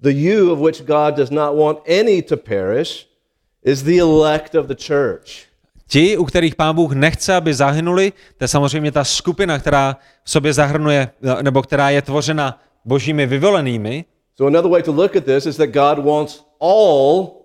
[0.00, 3.08] The you of which God does not want any to perish
[3.62, 5.48] is the elect of the church.
[5.86, 10.30] Ti, u kterých pán Bůh nechce, aby zahynuli, to je samozřejmě ta skupina, která v
[10.30, 11.10] sobě zahrnuje,
[11.42, 14.04] nebo která je tvořena božími vyvolenými.
[14.36, 17.44] So another way to look at this is that God wants all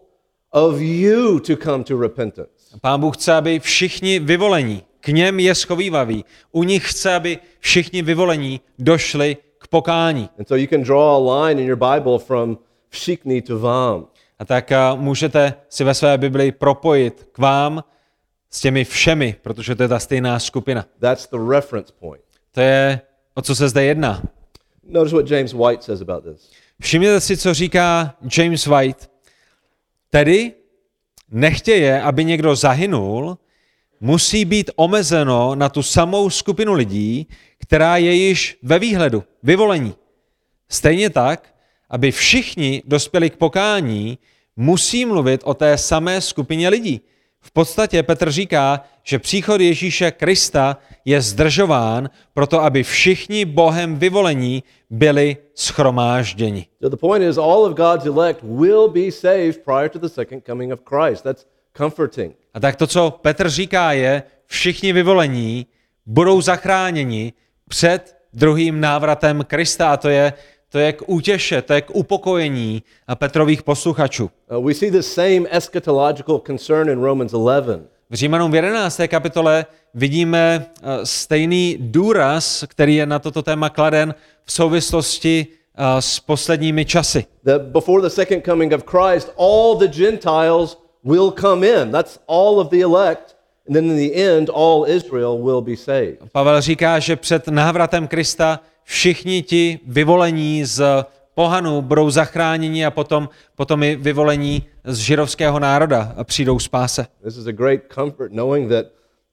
[0.51, 2.49] of you to come to repentance.
[2.82, 8.01] Pán Bůh chce, aby všichni vyvolení, k něm je schovývavý, u nich chce, aby všichni
[8.01, 10.29] vyvolení došli k pokání.
[10.39, 12.58] And so you can draw a line in your Bible from
[12.93, 14.08] Všichni to vám.
[14.39, 17.84] A tak uh, můžete si ve své Bibli propojit k vám
[18.49, 20.86] s těmi všemi, protože to je ta stejná skupina.
[20.99, 22.23] That's the reference point.
[22.51, 23.01] To je,
[23.34, 24.21] o co se zde jedná.
[24.88, 26.52] Notice what James White says about this.
[26.82, 29.12] Všimněte si, co říká James White.
[30.10, 30.54] Tedy
[31.32, 33.38] nechtěje, aby někdo zahynul,
[34.00, 39.96] musí být omezeno na tu samou skupinu lidí, která je již ve výhledu, vyvolení.
[40.69, 41.56] Stejně tak,
[41.89, 44.17] aby všichni dospěli k pokání,
[44.56, 47.02] musí mluvit o té samé skupině lidí.
[47.45, 54.63] V podstatě Petr říká, že příchod Ježíše Krista je zdržován proto, aby všichni Bohem vyvolení
[54.89, 56.67] byli schromážděni.
[56.82, 60.45] So the point is all of God's elect will be saved prior to the second
[60.45, 61.23] coming of Christ.
[61.23, 61.45] That's
[61.77, 62.36] comforting.
[62.53, 65.65] A tak to, co Petr říká, je, všichni vyvolení
[66.06, 67.34] budou zachráněni
[67.69, 69.93] před druhým návratem Krista.
[69.93, 70.34] A to je,
[70.74, 74.30] to je k útěše, to je k upokojení a Petrových posluchačů.
[74.58, 77.82] Uh, we see the same eschatological concern in Romans 11.
[78.10, 79.02] V Římanům v 11.
[79.08, 86.20] kapitole vidíme uh, stejný důraz, který je na toto téma kladen v souvislosti uh, s
[86.20, 87.26] posledními časy.
[87.46, 91.92] That before the second coming of Christ, all the Gentiles will come in.
[91.92, 93.36] That's all of the elect.
[93.68, 96.18] And then in the end, all Israel will be saved.
[96.32, 100.84] Pavel říká, že před návratem Krista všichni ti vyvolení z
[101.36, 107.08] pohanů budou zachráněni a potom, potom i vyvolení z židovského národa a přijdou spáse.
[107.24, 108.86] This is a great comfort knowing that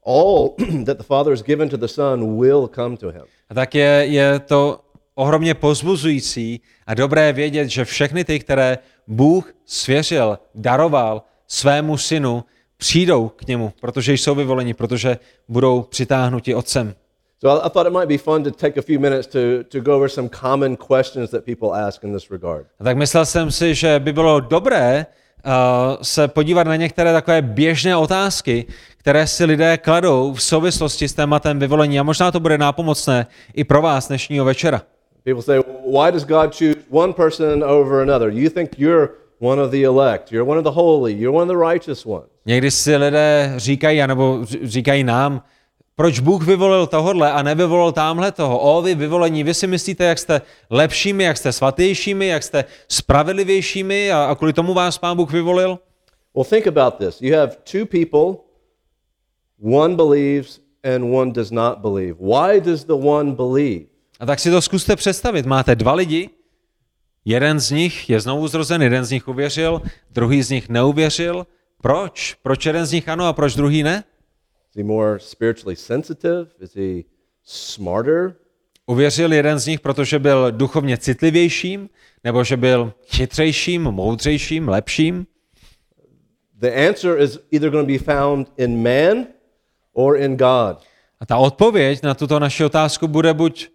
[0.07, 0.49] all
[0.87, 3.23] that the Father has given to the Son will come to him.
[3.51, 4.81] A tak je, je to
[5.15, 12.45] ohromně pozbuzující a dobré vědět, že všechny ty, které Bůh svěřil, daroval svému synu,
[12.77, 16.95] přijdou k němu, protože jsou vyvoleni, protože budou přitáhnuti otcem.
[17.43, 19.81] So I, I thought it might be fun to take a few minutes to, to
[19.81, 22.67] go over some common questions that people ask in this regard.
[22.81, 25.07] A tak myslel jsem si, že by bylo dobré
[25.47, 25.53] uh,
[26.03, 31.59] se podívat na některé takové běžné otázky, které si lidé kladou v souvislosti s tématem
[31.59, 34.83] vyvolení a možná to bude nápomocné i pro vás dnešního večera.
[35.25, 38.29] People say, why does God choose one person over another?
[38.29, 39.09] You think you're
[39.41, 42.27] one of the elect, you're one of the holy, you're one of the righteous ones.
[42.47, 45.43] Někdy si lidé říkají, anebo říkají nám,
[46.01, 48.59] proč Bůh vyvolil tohodle a nevyvolil tamhle toho?
[48.59, 54.13] O, vy vyvolení, vy si myslíte, jak jste lepšími, jak jste svatějšími, jak jste spravedlivějšími
[54.13, 55.79] a, a kvůli tomu vás Pán Bůh vyvolil?
[56.35, 57.21] Well, think about this.
[57.21, 58.45] You have two people,
[59.81, 60.61] one believes
[60.95, 62.15] and one does not believe.
[62.21, 63.85] Why does the one believe?
[64.21, 65.47] A tak si to zkuste představit.
[65.47, 66.31] Máte dva lidi,
[67.25, 71.47] jeden z nich je znovu zrozen, jeden z nich uvěřil, druhý z nich neuvěřil.
[71.83, 72.37] Proč?
[72.43, 74.05] Proč jeden z nich ano a proč druhý ne?
[74.71, 76.47] Is he more spiritually sensitive?
[76.61, 77.03] Is he
[77.43, 78.37] smarter?
[78.87, 81.89] Uvěřil jeden z nich, protože byl duchovně citlivějším,
[82.25, 85.27] nebo že byl chytřejším, moudřejším, lepším?
[86.55, 89.27] The answer is either going to be found in man
[89.93, 90.79] or in God.
[91.21, 93.69] A ta odpověď na tuto naši otázku bude buď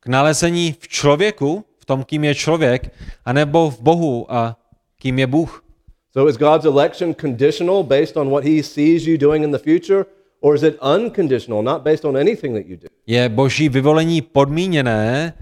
[0.00, 4.56] k nalezení v člověku, v tom, kým je člověk, anebo v Bohu a
[4.98, 5.64] kým je Bůh.
[6.12, 10.04] So is God's election conditional based on what he sees you doing in the future
[10.42, 12.88] or is it unconditional, not based on anything that you do?
[13.06, 15.32] Je boží vyvolení podmíněné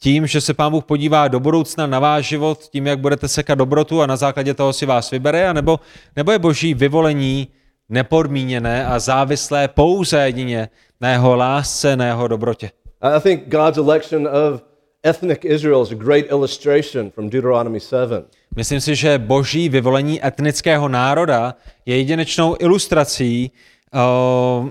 [0.00, 3.54] tím, že se pán Bůh podívá do budoucna na váš život, tím, jak budete sekat
[3.54, 5.80] dobrotu a na základě toho si vás vybere, anebo,
[6.16, 7.48] nebo je boží vyvolení
[7.88, 10.68] nepodmíněné a závislé pouze jedině
[11.00, 12.70] na jeho lásce, na jeho dobrotě.
[13.00, 14.62] I think God's election of
[15.06, 18.24] ethnic Israel is a great illustration from Deuteronomy 7.
[18.56, 21.54] Myslím si, že boží vyvolení etnického národa
[21.86, 23.50] je jedinečnou ilustrací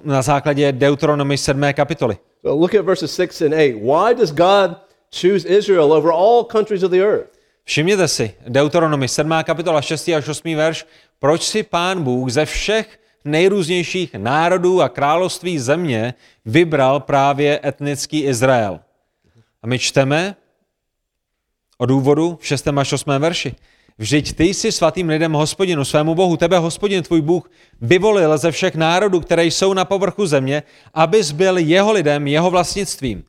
[0.04, 1.74] na základě Deuteronomy 7.
[1.74, 2.18] kapitoly.
[2.42, 3.80] So look at verses 6 and 8.
[3.80, 4.76] Why does God
[5.22, 7.30] choose Israel over all countries of the earth?
[7.64, 9.32] Všimněte si, Deuteronomy 7.
[9.44, 10.10] kapitola 6.
[10.10, 10.56] až 8.
[10.56, 10.86] verš,
[11.20, 16.14] proč si pán Bůh ze všech nejrůznějších národů a království země
[16.46, 18.80] vybral právě etnický Izrael.
[19.64, 20.36] A my čteme
[21.78, 22.68] o důvodu v 6.
[22.68, 23.12] až 8.
[23.20, 23.56] verši.
[24.02, 27.50] Vždyť ty jsi svatým lidem hospodinu, svému bohu, tebe hospodin tvůj Bůh
[27.82, 33.24] vyvolil ze všech národů, které jsou na povrchu země, abys byl jeho lidem, jeho vlastnictvím.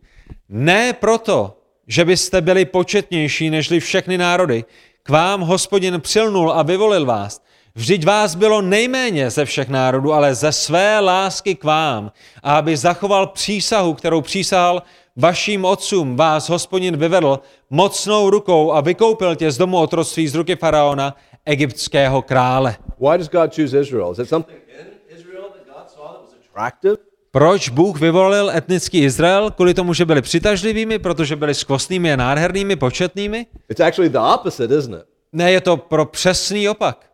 [0.49, 4.65] Ne proto, že byste byli početnější nežli všechny národy,
[5.03, 7.43] k vám hospodin přilnul a vyvolil vás.
[7.75, 12.77] Vždyť vás bylo nejméně ze všech národů, ale ze své lásky k vám, a aby
[12.77, 14.83] zachoval přísahu, kterou přísahal
[15.17, 20.57] vaším otcům, vás hospodin vyvedl mocnou rukou a vykoupil tě z domu otroctví z ruky
[20.57, 22.77] faraona, egyptského krále.
[23.01, 24.13] Why does God choose Israel?
[24.13, 26.97] Is it something in Israel that God saw that was attractive?
[27.31, 29.51] Proč Bůh vyvolil etnický Izrael?
[29.51, 33.47] Kvůli tomu, že byli přitažlivými, protože byli skvostnými a nádhernými, početnými?
[33.69, 35.07] It's actually the opposite, isn't it?
[35.33, 37.07] Ne, je to pro přesný opak.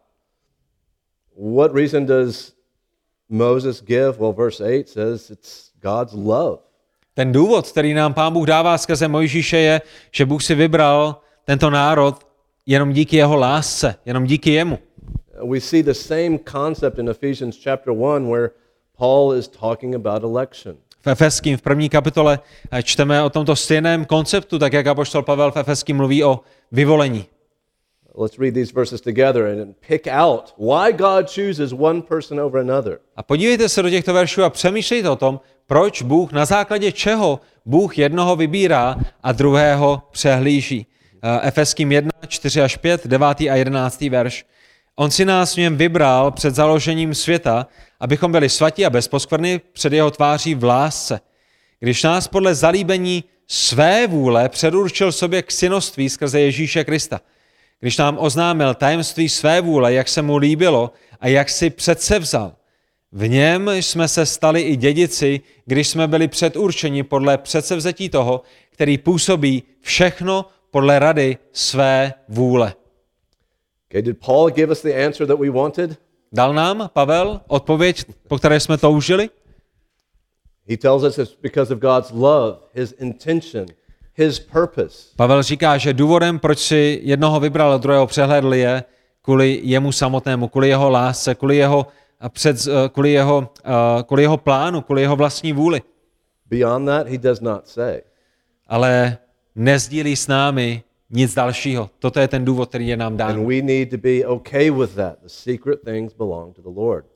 [1.56, 2.52] What reason does
[3.28, 4.12] Moses give?
[4.18, 6.67] Well, verse 8 says it's God's love.
[7.18, 9.80] Ten důvod, který nám pán Bůh dává skrze Mojžíše, je,
[10.12, 12.26] že Bůh si vybral tento národ
[12.66, 14.78] jenom díky jeho lásce, jenom díky jemu.
[15.50, 18.50] We see the same concept in Ephesians chapter 1 where
[18.98, 20.76] Paul is talking about election.
[21.00, 22.38] V Efeským v první kapitole
[22.70, 26.40] eh, čteme o tomto stejném konceptu, tak jak apoštol Pavel v Efeským mluví o
[26.72, 27.26] vyvolení.
[28.14, 32.98] Let's read these verses together and pick out why God chooses one person over another.
[33.16, 37.40] A podívejte se do těchto veršů a přemýšlejte o tom, proč Bůh, na základě čeho
[37.64, 40.86] Bůh jednoho vybírá a druhého přehlíží.
[41.22, 44.44] Eh, Efeským 1, 4 až 5, 9 a 11 verš.
[44.96, 47.66] On si nás v něm vybral před založením světa,
[48.00, 51.20] abychom byli svatí a bezposkvrny před jeho tváří v lásce.
[51.80, 57.20] Když nás podle zalíbení své vůle předurčil sobě k synoství skrze Ježíše Krista.
[57.80, 62.52] Když nám oznámil tajemství své vůle, jak se mu líbilo a jak si přece vzal.
[63.12, 68.98] V něm jsme se stali i dědici, když jsme byli předurčeni podle předsevzetí toho, který
[68.98, 72.74] působí všechno podle rady své vůle.
[73.90, 75.98] Okay, did Paul give us the answer that we wanted?
[76.32, 79.30] Dal nám Pavel odpověď, po které jsme toužili?
[80.68, 83.66] He tells us it's because of God's love, his intention,
[84.18, 84.98] his purpose.
[85.16, 88.84] Pavel říká, že důvodem, proč si jednoho vybral a druhého přehledl, je
[89.22, 91.86] kvůli jemu samotnému, kvůli jeho lásce, kvůli jeho,
[92.20, 95.82] a před, eh, kvůli jeho, eh, kvůli jeho plánu, kvůli jeho vlastní vůli.
[96.46, 98.00] Beyond that, he does not say.
[98.66, 99.18] Ale
[99.54, 101.90] nezdílí s námi nic dalšího.
[101.98, 103.30] Toto je ten důvod, který je nám dán.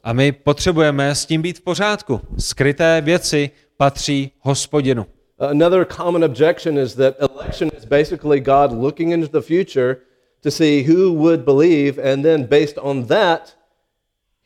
[0.02, 2.20] A my potřebujeme s tím být v pořádku.
[2.38, 5.06] Skryté věci patří hospodinu.
[5.50, 9.96] Another common objection is that election is basically God looking into the future
[10.42, 13.56] to see who would believe, and then based on that,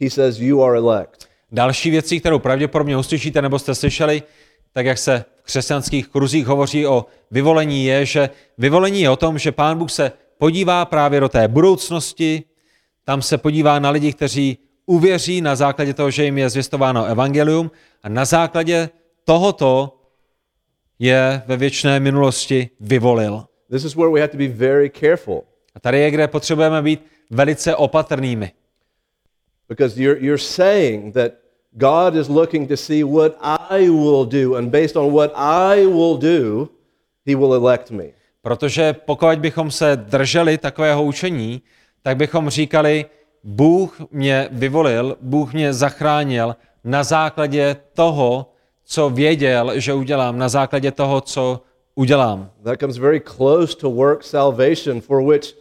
[0.00, 1.26] he says, You are elect.
[1.52, 4.22] Další věcí, kterou pravděpodobně uslyšíte nebo jste slyšeli,
[4.72, 9.38] tak jak se v křesťanských kruzích hovoří o vyvolení, je, že vyvolení je o tom,
[9.38, 12.44] že Pán Bůh se podívá právě do té budoucnosti,
[13.04, 17.70] tam se podívá na lidi, kteří uvěří na základě toho, že jim je zvěstováno evangelium
[18.02, 18.88] a na základě
[19.24, 19.95] tohoto
[20.98, 23.44] je ve věčné minulosti vyvolil.
[23.70, 25.42] This is where we have to be very careful
[25.74, 28.52] A tady je, kde potřebujeme být velice opatrnými.
[29.68, 31.32] because you're, you're saying that
[31.72, 33.36] God is looking to see what
[33.70, 36.70] I will do, and based on what I will do,
[37.26, 38.04] he will elect me.
[38.42, 41.62] Protože pokud bychom se drželi takového učení,
[42.02, 43.04] tak bychom říkali,
[43.44, 48.52] Bůh mě vyvolil, Bůh mě zachránil na základě toho,
[48.86, 51.60] co věděl, že udělám, na základě toho, co
[51.94, 52.50] udělám.
[52.62, 55.54] That comes very close to work salvation, for which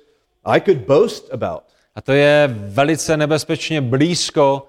[0.46, 1.64] I could boast about.
[1.96, 4.68] A to je velice nebezpečně blízko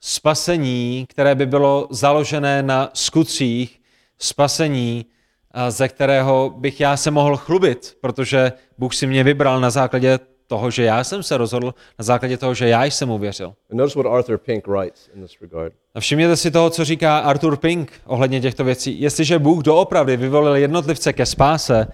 [0.00, 3.80] spasení, které by bylo založené na skutcích,
[4.18, 5.06] spasení,
[5.68, 10.70] ze kterého bych já se mohl chlubit, protože Bůh si mě vybral na základě toho,
[10.70, 13.54] že já jsem se rozhodl, na základě toho, že já jsem uvěřil.
[13.70, 15.74] And notice what Arthur Pink writes in this regard.
[15.94, 19.00] A všimněte si toho, co říká Arthur Pink ohledně těchto věcí.
[19.00, 21.86] Jestliže Bůh doopravdy vyvolil jednotlivce ke spáse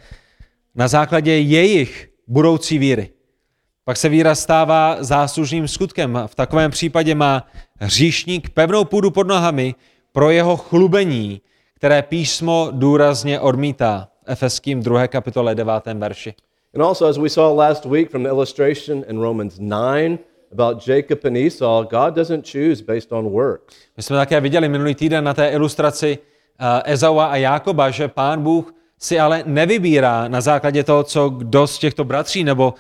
[0.75, 3.11] na základě jejich budoucí víry,
[3.85, 6.19] pak se víra stává záslužným skutkem.
[6.27, 7.47] V takovém případě má
[7.81, 9.75] hříšník pevnou půdu pod nohami
[10.13, 11.41] pro jeho chlubení,
[11.75, 14.09] které písmo důrazně odmítá.
[14.27, 15.09] Efeským 2.
[15.09, 15.73] kapitole 9.
[15.95, 16.35] verši.
[16.75, 20.19] And also, as we saw last week from the illustration in Romans 9
[20.53, 23.75] about Jacob and Esau, God doesn't choose based on works.
[23.97, 28.43] My jsme také viděli minulý týden na té ilustraci uh, Ezaua a Jákoba, že pán
[28.43, 32.75] Bůh si ale nevybírá na základě toho, co kdo z těchto bratří nebo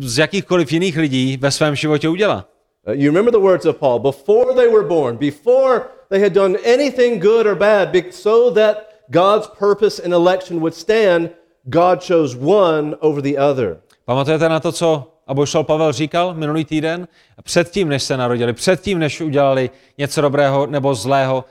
[0.00, 2.48] z jakýchkoliv jiných lidí ve svém životě udělá.
[2.86, 6.58] Uh, you remember the words of Paul before they were born, before they had done
[6.74, 8.76] anything good or bad, so that
[9.10, 11.30] God's purpose and election would stand,
[11.68, 13.76] God chose one over the other.
[14.04, 17.08] Pamatujete na to, co Apoštol Pavel říkal minulý týden?
[17.42, 21.44] Předtím, než se narodili, předtím, než udělali něco dobrého nebo zlého,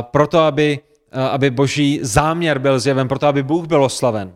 [0.00, 0.78] proto, aby,
[1.30, 4.34] aby boží záměr byl zjeven, proto, aby Bůh byl oslaven.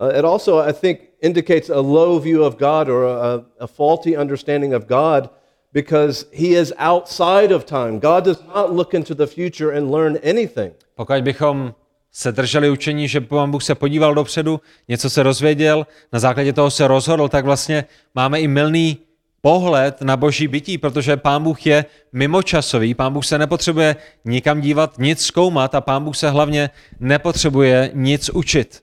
[0.00, 4.18] Uh, it also, I think, indicates a low view of God or a, a faulty
[4.18, 5.30] understanding of God
[5.72, 7.98] because he is outside of time.
[7.98, 10.72] God does not look into the future and learn anything.
[10.94, 11.74] Pokud bychom
[12.12, 16.70] se drželi učení, že pán Bůh se podíval dopředu, něco se rozvěděl, na základě toho
[16.70, 17.84] se rozhodl, tak vlastně
[18.14, 18.98] máme i milný
[19.40, 24.98] pohled na boží bytí, protože pán Bůh je mimočasový, pán Bůh se nepotřebuje nikam dívat,
[24.98, 28.82] nic zkoumat a pán Bůh se hlavně nepotřebuje nic učit.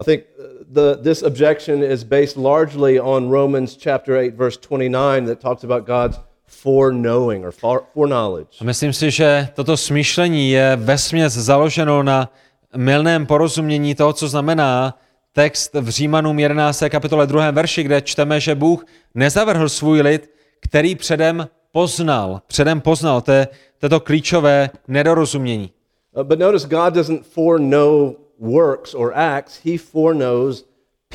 [0.00, 5.26] I think uh, the, this objection is based largely on Romans chapter 8, verse 29,
[5.26, 8.58] that talks about God's foreknowing or fore- foreknowledge.
[8.60, 12.28] A myslím si, že toto smýšlení je vesměs založeno na
[12.76, 14.98] milném porozumění toho, co znamená
[15.32, 16.82] text v Římanům 11.
[16.88, 17.50] kapitole 2.
[17.50, 22.42] verši, kde čteme, že Bůh nezavrhl svůj lid, který předem poznal.
[22.46, 23.48] Předem poznal, to je,
[23.78, 25.72] to, je to klíčové nedorozumění.
[26.16, 30.64] Uh, but notice God doesn't foreknow works or acts, he foreknows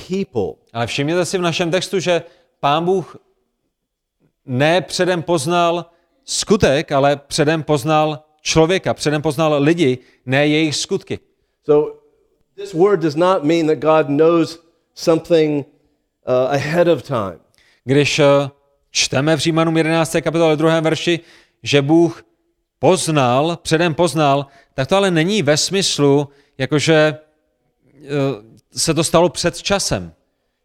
[0.07, 0.53] people.
[0.73, 2.23] Ale všimněte si v našem textu, že
[2.59, 3.17] pán Bůh
[4.45, 5.85] ne předem poznal
[6.25, 11.19] skutek, ale předem poznal člověka, předem poznal lidi, ne jejich skutky.
[11.65, 11.99] So
[12.55, 14.59] this word does not mean that God knows
[14.93, 15.65] something
[16.25, 17.39] uh, ahead of time.
[17.83, 18.49] Když eh,
[18.91, 20.15] čteme v Římanům 11.
[20.21, 20.79] kapitole 2.
[20.79, 21.19] verši,
[21.63, 22.23] že Bůh
[22.79, 28.07] poznal, předem poznal, tak to ale není ve smyslu, jakože eh,
[28.75, 30.13] se to stalo před časem.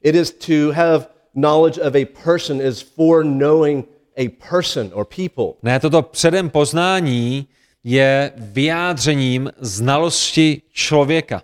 [0.03, 3.85] It is to have knowledge of a person is foreknowing
[4.17, 5.47] a person or people.
[5.63, 7.49] Ne, toto předem poznání
[7.87, 11.43] je vyjádřením znalosti člověka.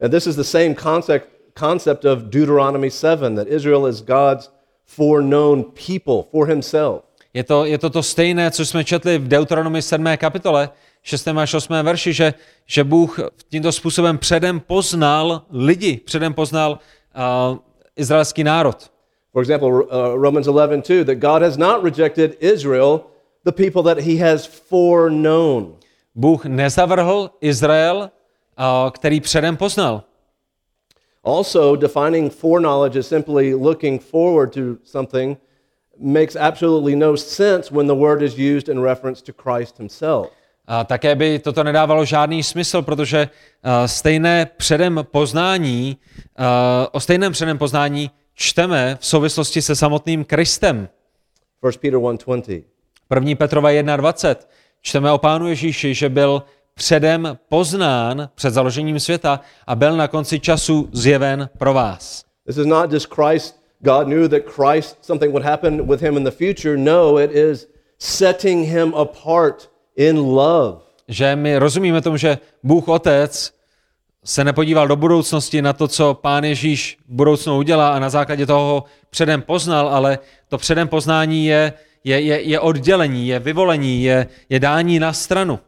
[0.00, 1.28] And this is the same concept,
[1.58, 4.50] concept of Deuteronomy 7 that Israel is God's
[4.86, 7.02] foreknown people for himself.
[7.34, 10.06] Je to, je to to stejné, co jsme četli v Deuteronomy 7.
[10.16, 10.68] kapitole,
[11.02, 11.28] 6.
[11.28, 11.74] až 8.
[11.82, 12.34] verši, že,
[12.66, 13.20] že Bůh
[13.50, 16.78] tímto způsobem předem poznal lidi, předem poznal
[17.50, 17.58] uh,
[17.96, 18.90] izraelský národ.
[19.32, 23.00] For example, uh, Romans 11 2, that God has not rejected Israel,
[23.44, 25.76] the people that he has foreknown.
[26.14, 28.10] Bůh nezavrhl Izrael,
[28.58, 30.02] uh, který předem poznal.
[31.24, 35.38] Also, defining foreknowledge as simply looking forward to something
[35.98, 40.26] makes absolutely no sense when the word is used in reference to Christ himself.
[40.66, 45.96] A také by toto nedávalo žádný smysl, protože uh, stejné předem poznání,
[46.38, 46.44] uh,
[46.92, 50.88] o stejném předem poznání čteme v souvislosti se samotným Kristem.
[51.64, 52.73] 1 Peter 1:20.
[53.14, 53.36] 1.
[53.36, 54.36] Petrova 1.20.
[54.80, 56.42] Čteme o Pánu Ježíši, že byl
[56.74, 62.24] předem poznán před založením světa a byl na konci času zjeven pro vás.
[62.46, 63.64] This is not just Christ.
[63.80, 66.76] God knew that Christ, something would happen with him in the future.
[66.76, 70.78] No, it is setting him apart in love.
[71.08, 73.52] Že my rozumíme tomu, že Bůh Otec
[74.24, 78.46] se nepodíval do budoucnosti na to, co Pán Ježíš v budoucnu udělá a na základě
[78.46, 81.72] toho ho předem poznal, ale to předem poznání je,
[82.04, 85.58] je, je, je oddělení, je vyvolení, je, je dání na stranu.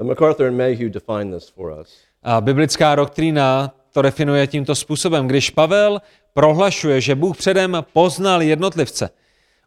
[0.00, 1.96] And MacArthur and Mayhew define this for us.
[2.22, 5.26] A biblická doktrína to definuje tímto způsobem.
[5.26, 6.00] Když Pavel
[6.34, 9.10] prohlašuje, že Bůh předem poznal jednotlivce,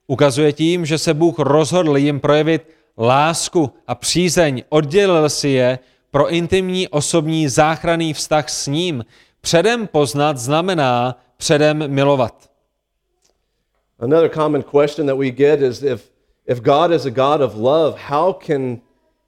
[0.07, 5.79] ukazuje tím, že se Bůh rozhodl jim projevit lásku a přízeň, oddělil si je
[6.11, 9.03] pro intimní osobní záchranný vztah s ním,
[9.41, 12.49] Předem poznat znamená předem milovat.
[13.99, 16.11] Another common question that we get is if,
[16.49, 18.81] if God is a God of love, how can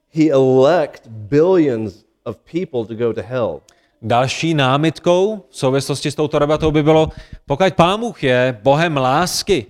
[0.08, 3.62] he elect billions of people to go to hell?
[4.02, 7.08] Další námitkou v souvislosti s touto debatou by bylo,
[7.46, 9.66] pokud Pán Bůh je Bohem lásky,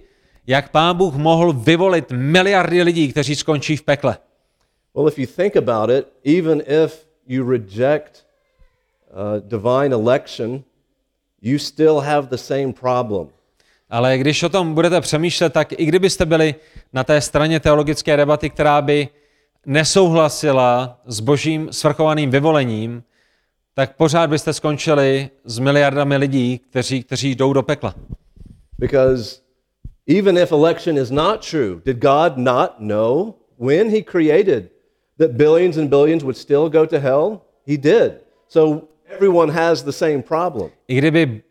[0.47, 4.17] jak Pán Bůh mohl vyvolit miliardy lidí, kteří skončí v pekle.
[4.95, 6.07] Well, if you think about it,
[6.41, 8.25] even if you reject
[9.11, 10.65] uh, divine election,
[11.43, 13.29] you still have the same problem.
[13.93, 16.55] Ale když o tom budete přemýšlet, tak i kdybyste byli
[16.93, 19.09] na té straně teologické debaty, která by
[19.67, 23.03] nesouhlasila s božím svrchovaným vyvolením,
[23.75, 27.95] tak pořád byste skončili s miliardami lidí, kteří, kteří jdou do pekla.
[28.79, 29.41] Because
[30.19, 34.71] even if election is not true, did God not know when he created
[35.19, 37.41] that billions and billions would still go to hell?
[37.67, 38.13] He did.
[38.49, 38.83] So
[39.15, 40.71] everyone has the same problem.
[40.89, 41.43] I kdyby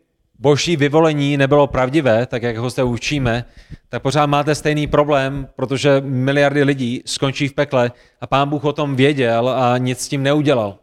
[0.42, 3.44] boží vyvolení nebylo pravdivé, tak jak ho zde učíme,
[3.88, 8.72] tak pořád máte stejný problém, protože miliardy lidí skončí v pekle a pán Bůh o
[8.72, 10.78] tom věděl a nic s tím neudělal.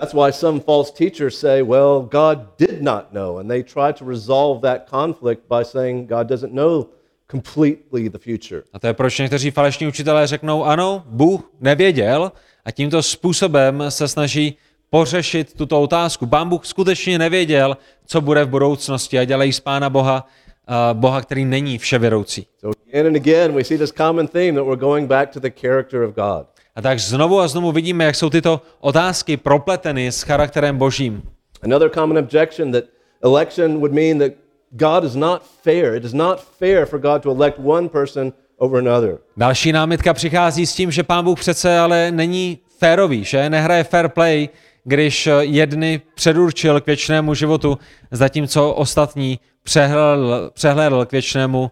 [0.00, 3.38] That's why some false teachers say, well, God did not know.
[3.38, 6.86] And they try to resolve that conflict by saying God doesn't know
[7.30, 8.62] completely the future.
[8.72, 12.32] A to je proč někteří falešní učitelé řeknou, ano, Bůh nevěděl
[12.64, 14.56] a tímto způsobem se snaží
[14.90, 16.26] pořešit tuto otázku.
[16.26, 17.76] Pán Bůh skutečně nevěděl,
[18.06, 20.26] co bude v budoucnosti a dělají z Pána Boha,
[20.68, 22.46] uh, Boha, který není vševěroucí.
[22.60, 25.50] So again and again, we see this common theme that we're going back to the
[25.60, 26.46] character of God.
[26.76, 31.22] A tak znovu a znovu vidíme, jak jsou tyto otázky propleteny s charakterem božím.
[31.62, 32.84] Another common objection that
[33.24, 34.32] election would mean that
[34.70, 35.94] God is not fair.
[35.94, 39.18] It is not fair for God to elect one person over another.
[39.36, 44.08] Další námitka přichází s tím, že pán Bůh přece ale není férový, že nehraje fair
[44.08, 44.48] play,
[44.88, 47.78] když jedny předurčil k věčnému životu,
[48.10, 51.68] zatímco ostatní přehlédl, přehlédl k, věčnému, uh,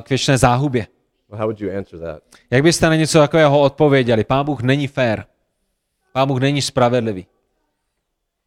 [0.00, 0.86] k věčné záhubě.
[1.30, 2.22] How would you answer that?
[2.50, 4.24] Jak byste na něco takového odpověděli?
[4.24, 5.24] Pán Bůh není fér.
[6.12, 7.26] Pán Bůh není spravedlivý.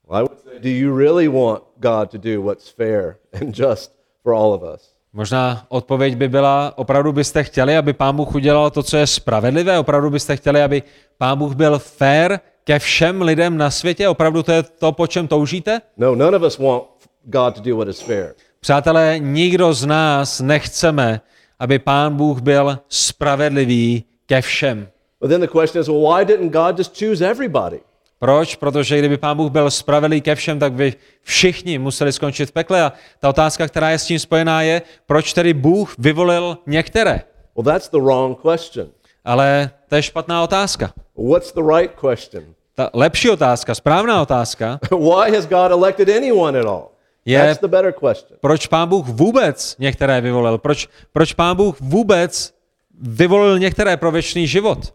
[0.09, 3.95] Well, I would say, do you really want God to do what's fair and just
[4.23, 4.93] for all of us?
[5.13, 9.79] Možná odpověď by byla, opravdu byste chtěli, aby Pán Bůh udělal to, co je spravedlivé?
[9.79, 10.83] Opravdu byste chtěli, aby
[11.17, 14.07] Pán Bůh byl fér ke všem lidem na světě?
[14.07, 15.81] Opravdu to je to, po čem toužíte?
[15.97, 16.83] No, none of us want
[17.23, 18.33] God to do what is fair.
[18.59, 21.21] Přátelé, nikdo z nás nechceme,
[21.59, 24.87] aby Pán Bůh byl spravedlivý ke všem.
[25.21, 27.79] But then the question is, well, why didn't God just choose everybody?
[28.19, 28.55] Proč?
[28.55, 32.81] Protože kdyby Pán Bůh byl spravedlivý ke všem, tak by všichni museli skončit v pekle.
[32.81, 37.21] A ta otázka, která je s tím spojená, je, proč tedy Bůh vyvolil některé?
[37.55, 38.87] Well, that's the wrong question.
[39.25, 40.93] Ale to je špatná otázka.
[41.29, 42.43] What's the right question?
[42.75, 46.89] Ta lepší otázka, správná otázka, Why has God elected anyone at all?
[47.25, 48.37] je, That's the better question.
[48.41, 50.57] proč Pán Bůh vůbec některé vyvolil?
[50.57, 52.53] Proč, proč Pán Bůh vůbec
[53.01, 54.93] vyvolil některé pro věčný život?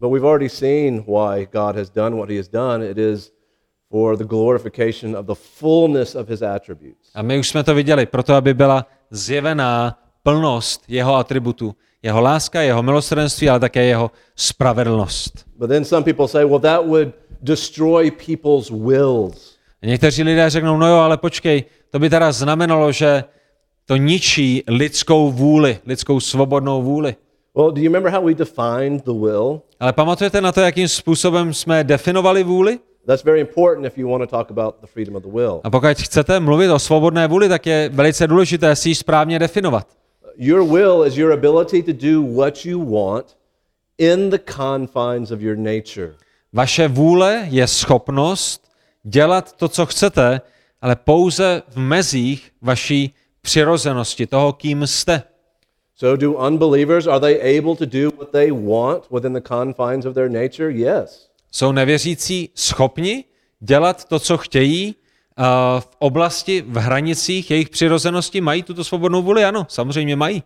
[0.00, 2.86] But we've already seen why God has done what he has done.
[2.86, 3.32] It is
[3.90, 7.10] for the glorification of the fullness of his attributes.
[7.14, 11.74] A my už jsme to viděli, proto aby byla zjevená plnost jeho atributů.
[12.02, 15.44] Jeho láska, jeho milosrdenství, ale také jeho spravedlnost.
[15.58, 17.08] But then some people say, well, that would
[17.42, 19.56] destroy people's wills.
[19.82, 23.24] Někteří lidé řeknou, no jo, ale počkej, to by teda znamenalo, že
[23.86, 27.16] to ničí lidskou vůli, lidskou svobodnou vůli.
[27.56, 29.62] Well, do you remember how we defined the will?
[29.80, 32.78] Ale pamatujete na to, jakým způsobem jsme definovali vůli?
[33.06, 35.60] That's very important if you want to talk about the freedom of the will.
[35.64, 39.86] A pokud chcete mluvit o svobodné vůli, tak je velice důležité si ji správně definovat.
[40.36, 43.36] Your will is your ability to do what you want
[43.98, 46.14] in the confines of your nature.
[46.52, 48.72] Vaše vůle je schopnost
[49.02, 50.40] dělat to, co chcete,
[50.80, 55.22] ale pouze v mezích vaší přirozenosti, toho, kým jste.
[55.96, 60.14] So, do unbelievers, are they able to do what they want within the confines of
[60.14, 60.70] their nature?
[60.70, 61.28] Yes.
[61.52, 63.24] Jsou nevěřící schopni
[63.60, 64.94] dělat to, co chtějí
[65.80, 68.40] v oblasti, v hranicích jejich přirozenosti?
[68.40, 69.44] Mají tuto svobodnou vůli?
[69.44, 70.42] Ano, samozřejmě mají.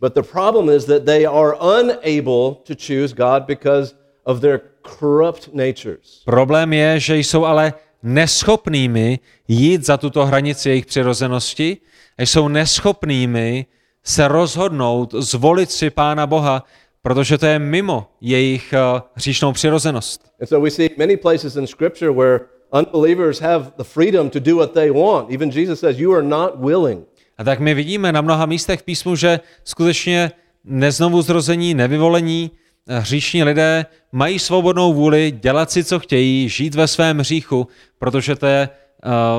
[0.00, 4.60] But the problem is that they are unable to choose God because of their
[4.98, 6.22] corrupt natures.
[6.24, 7.72] Problém je, že jsou ale
[8.02, 9.18] neschopnými
[9.48, 11.76] jít za tuto hranici jejich přirozenosti
[12.18, 13.66] a jsou neschopnými
[14.04, 16.64] se rozhodnout, zvolit si Pána Boha,
[17.02, 20.32] protože to je mimo jejich uh, hříšnou přirozenost.
[20.40, 22.40] And so we see many places in Scripture where
[22.72, 25.30] unbelievers have the freedom to do what they want.
[25.30, 27.04] Even Jesus says, You are not willing.
[27.38, 30.32] A tak my vidíme na mnoha místech v písmu, že skutečně
[30.64, 32.50] neznovu zrození, nevyvolení,
[32.88, 37.68] eh, hříšní lidé mají svobodnou vůli dělat si, co chtějí, žít ve svém hříchu,
[37.98, 38.68] protože to je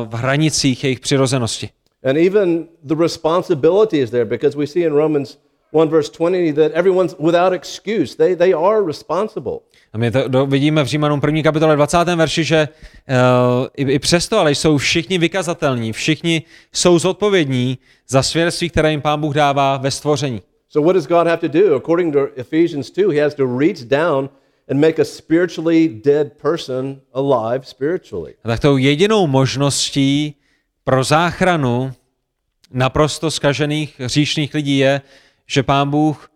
[0.06, 1.70] v hranicích jejich přirozenosti.
[2.04, 5.38] And even the responsibility is there because we see in Romans
[5.74, 8.16] 1 verse 20 that everyone's without excuse.
[8.16, 9.60] They, they are responsible.
[9.94, 11.44] A my to do, vidíme v Římanům 1.
[11.44, 11.98] kapitole 20.
[12.16, 12.68] verši, že
[13.10, 16.44] uh, i, i přesto, ale jsou všichni vykazatelní, všichni
[16.74, 20.42] jsou zodpovědní za svědectví, které jim Pán Bůh dává ve stvoření.
[20.70, 21.76] So what does God have to do?
[21.76, 24.30] According to Ephesians 2, he has to reach down
[24.70, 28.34] and make a spiritually dead person alive spiritually.
[28.44, 30.36] A tak tou jedinou možností
[30.84, 31.94] pro záchranu
[32.72, 35.02] naprosto skažených hříšných lidí je,
[35.48, 36.30] že Pán Bůh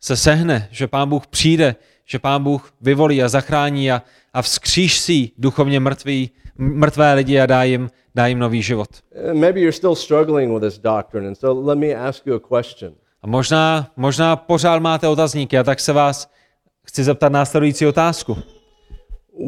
[0.00, 4.02] se sehne, že Pán Bůh přijde, že Pán Bůh vyvolí a zachrání a,
[4.34, 8.88] a vzkříž si duchovně mrtvý, mrtvé lidi a dá jim, dá jim nový život.
[9.28, 12.40] Uh, Maybe you're still struggling with this doctrine, and so let me ask you a
[12.40, 12.94] question.
[13.22, 16.30] A možná, možná pořád máte otazníky a tak se vás
[16.84, 18.38] chci zeptat následující otázku.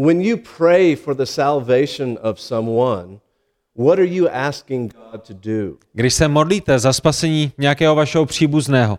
[0.06, 3.18] When you pray for the salvation of someone,
[3.78, 5.76] what are you asking God to do?
[5.92, 8.98] Když se modlíte za spasení nějakého vašeho příbuzného,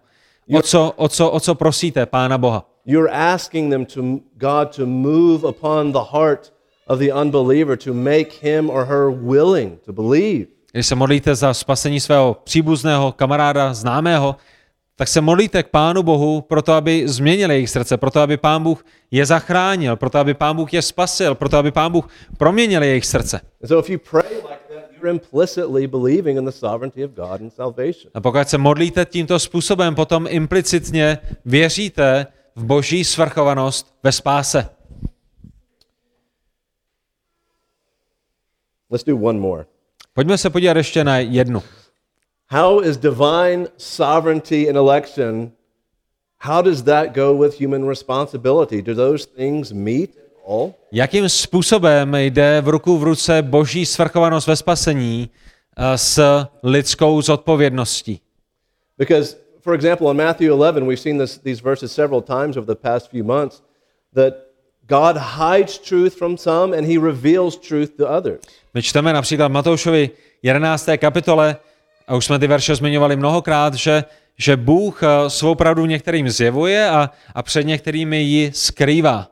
[0.53, 2.65] o co, o co, o co prosíte Pána Boha?
[2.86, 4.01] You're asking them to
[4.38, 6.53] God to move upon the heart
[6.88, 10.45] of the unbeliever to make him or her willing to believe.
[10.72, 14.36] Když se modlíte za spasení svého příbuzného, kamaráda, známého,
[14.95, 18.86] tak se modlíte k Pánu Bohu proto, aby změnil jejich srdce, proto, aby Pán Bůh
[19.11, 22.07] je zachránil, proto, aby Pán Bůh je spasil, proto, aby Pán Bůh
[22.38, 23.41] proměnil jejich srdce.
[23.65, 24.41] So if you pray
[28.14, 34.70] A pokud se modlíte tímto způsobem, potom implicitně věříte v boží svrchovanost ve spáse.
[38.89, 39.66] Let's do one more.
[40.14, 41.64] Pojďme se podívat ještě na jednu.
[42.47, 45.52] How is divine sovereignty and election,
[46.38, 48.82] how does that go with human responsibility?
[48.82, 50.20] Do those things meet?
[50.91, 55.30] Jakým způsobem jde v ruku v ruce boží svrchovanost ve spasení
[55.78, 58.20] eh, s lidskou zodpovědností?
[58.97, 62.82] Because, for example, in Matthew 11, we've seen this, these verses several times over the
[62.82, 63.64] past few months,
[64.14, 64.34] that
[64.88, 68.39] God hides truth from some and he reveals truth to others.
[68.74, 70.10] My čteme například Matoušovi
[70.43, 70.89] 11.
[70.97, 71.58] kapitole,
[72.08, 74.04] a už jsme ty verše zmiňovali mnohokrát, že,
[74.38, 79.30] že Bůh eh, svou pravdu některým zjevuje a, a před některými ji skrývá.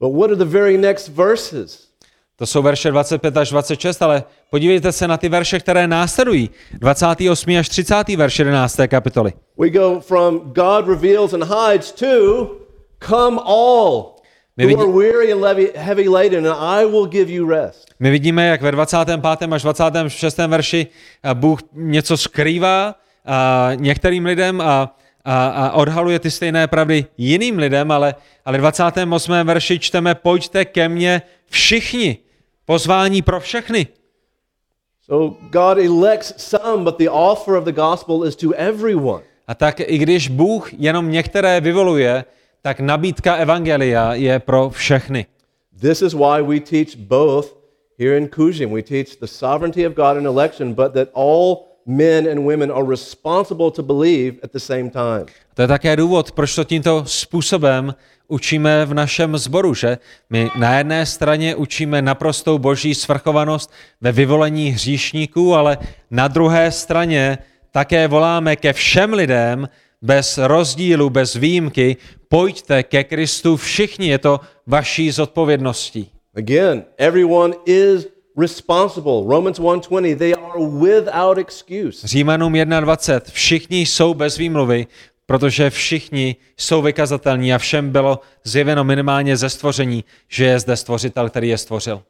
[0.00, 1.88] But what are the very next verses?
[2.36, 6.50] To jsou verše 25 až 26, ale podívejte se na ty verše, které následují.
[6.72, 7.58] 28.
[7.58, 8.08] až 30.
[8.08, 8.80] verš 11.
[8.88, 9.32] kapitoly.
[9.58, 12.50] We go from God reveals and hides to
[13.00, 14.14] come all
[14.56, 15.42] My who are weary and
[15.74, 17.94] heavy laden, and I will give you rest.
[17.98, 19.24] My vidíme, jak ve 25.
[19.52, 20.38] až 26.
[20.38, 20.86] verši
[21.22, 22.94] a Bůh něco skrývá
[23.26, 28.14] a některým lidem a, a, a odhaluje ty stejné pravdy jiným lidem, ale,
[28.44, 29.32] ale v 28.
[29.44, 32.18] verši čteme pojďte ke mně všichni.
[32.64, 33.86] Pozvání pro všechny.
[35.06, 39.22] So God elects some, but the offer of the gospel is to everyone.
[39.46, 42.24] A tak i když Bůh jenom některé vyvoluje,
[42.62, 45.26] tak nabídka evangelia je pro všechny.
[45.80, 47.56] This is why we teach both
[47.98, 48.74] here in Kujin.
[48.74, 52.84] We teach the sovereignty of God in election, but that all men and women are
[52.90, 55.26] responsible to believe at the same time.
[55.54, 57.94] To je také důvod, proč to tímto způsobem
[58.28, 59.98] učíme v našem sboru, že
[60.30, 65.78] my na jedné straně učíme naprostou boží svrchovanost ve vyvolení hříšníků, ale
[66.10, 67.38] na druhé straně
[67.70, 69.68] také voláme ke všem lidem
[70.02, 71.96] bez rozdílu, bez výjimky,
[72.28, 76.10] pojďte ke Kristu všichni, je to vaší zodpovědností.
[76.36, 78.06] Again, everyone is
[78.36, 79.24] responsible.
[79.26, 82.06] Romans 1:20, they are without excuse.
[82.06, 83.20] Římanům 1.20.
[83.32, 84.86] Všichni jsou bez výmluvy,
[85.26, 91.28] protože všichni jsou vykazatelní a všem bylo zjeveno minimálně ze stvoření, že je zde stvořitel,
[91.28, 92.02] který je stvořil.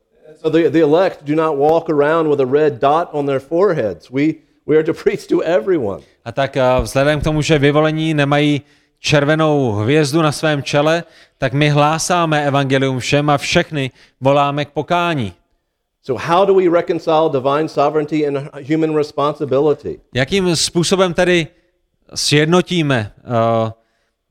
[0.42, 4.10] So the, the elect do not walk around with a red dot on their foreheads.
[4.10, 4.22] We,
[4.66, 6.02] we are to preach to everyone.
[6.24, 8.62] A tak a vzhledem k tomu, že vyvolení nemají
[8.98, 11.04] červenou hvězdu na svém čele,
[11.38, 15.32] tak my hlásáme evangelium všem a všechny voláme k pokání.
[16.07, 20.00] So how do we reconcile divine sovereignty and human responsibility?
[20.14, 21.46] Jakým způsobem tedy
[22.14, 23.70] sjednotíme uh,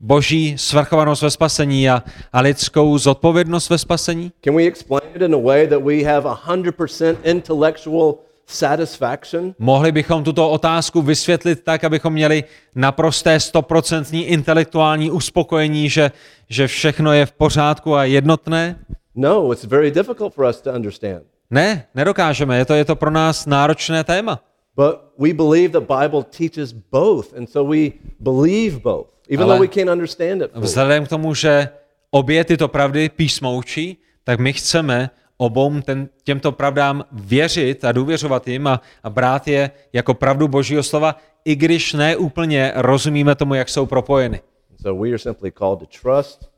[0.00, 2.02] boží svrchovanost ve spasení a,
[2.32, 4.32] a lidskou zodpovědnost ve spasení?
[4.44, 8.14] Can we explain it in a way that we have 100% intellectual
[8.46, 9.54] satisfaction?
[9.58, 12.44] Mohli bychom tuto otázku vysvětlit tak, abychom měli
[12.74, 16.10] naprosté stoprocentní intelektuální uspokojení, že,
[16.48, 18.78] že všechno je v pořádku a jednotné?
[19.14, 21.33] No, it's very difficult for us to understand.
[21.54, 24.42] Ne, nedokážeme, je to, je to pro nás náročné téma.
[24.74, 29.62] But we believe the Bible teaches both, and so we believe both, even Ale- though
[29.62, 30.50] we can't understand it.
[30.50, 30.64] fully.
[30.66, 31.68] Vzhledem k tomu, že
[32.10, 38.48] obě tyto pravdy písmo učí, tak my chceme obou ten, těmto pravdám věřit a důvěřovat
[38.48, 43.54] jim a, a brát je jako pravdu Božího slova, i když ne úplně rozumíme tomu,
[43.54, 44.40] jak jsou propojeny.
[44.82, 46.50] So we are simply called to trust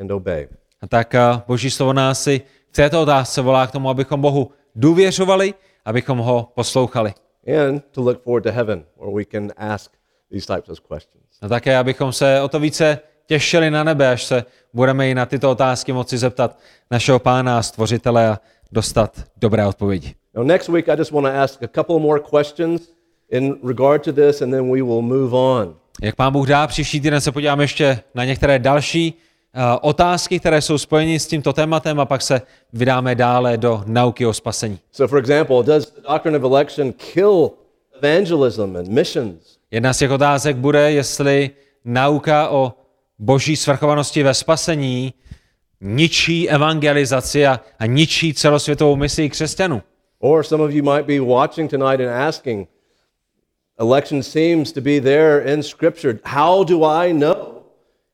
[0.00, 0.48] and obey.
[0.80, 2.40] A tak a, Boží slovo nás si
[2.72, 5.54] v této otázce volá k tomu, abychom Bohu důvěřovali,
[5.84, 7.14] abychom ho poslouchali.
[7.70, 9.90] And to look forward to heaven where we can ask
[10.30, 11.24] these types of questions.
[11.42, 15.26] A také, abychom se o to více těšili na nebe, až se budeme i na
[15.26, 16.58] tyto otázky moci zeptat
[16.90, 18.40] našeho pána a stvořitele a
[18.72, 20.14] dostat dobré odpovědi.
[20.34, 22.92] Now, next week, I just want to ask a couple more questions
[23.30, 25.76] in regard to this, and then we will move on.
[26.02, 29.14] Jak pán Bůh dá, příští týden se podíváme ještě na některé další
[29.80, 32.42] otázky, které jsou spojeny s tímto tématem a pak se
[32.72, 34.78] vydáme dále do nauky o spasení.
[34.92, 37.50] So, for example, does the doctrine of election kill
[38.02, 39.58] evangelism and missions?
[39.70, 41.50] Jedna z těch otázek bude, jestli
[41.84, 42.72] nauka o
[43.18, 45.14] boží svrchovanosti ve spasení
[45.80, 49.82] ničí evangelizaci a, a ničí celosvětovou misi křesťanů.
[50.18, 52.68] Or some of you might be watching tonight and asking,
[53.80, 56.18] election seems to be there in Scripture.
[56.24, 57.62] How do I know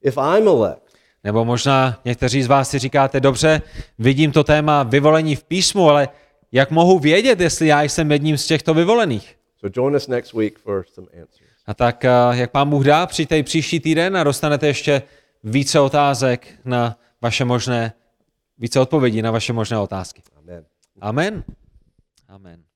[0.02, 0.87] if I'm elect?
[1.24, 3.62] Nebo možná někteří z vás si říkáte, dobře,
[3.98, 6.08] vidím to téma vyvolení v písmu, ale
[6.52, 9.36] jak mohu vědět, jestli já jsem jedním z těchto vyvolených?
[9.60, 11.48] So join us next week for some answers.
[11.66, 15.02] A tak, eh, jak pán Bůh dá, přijďte i příští týden a dostanete ještě
[15.44, 17.92] více otázek na vaše možné,
[18.58, 20.22] více odpovědí na vaše možné otázky.
[20.36, 20.64] Amen.
[21.00, 21.44] Amen.
[22.28, 22.67] Amen.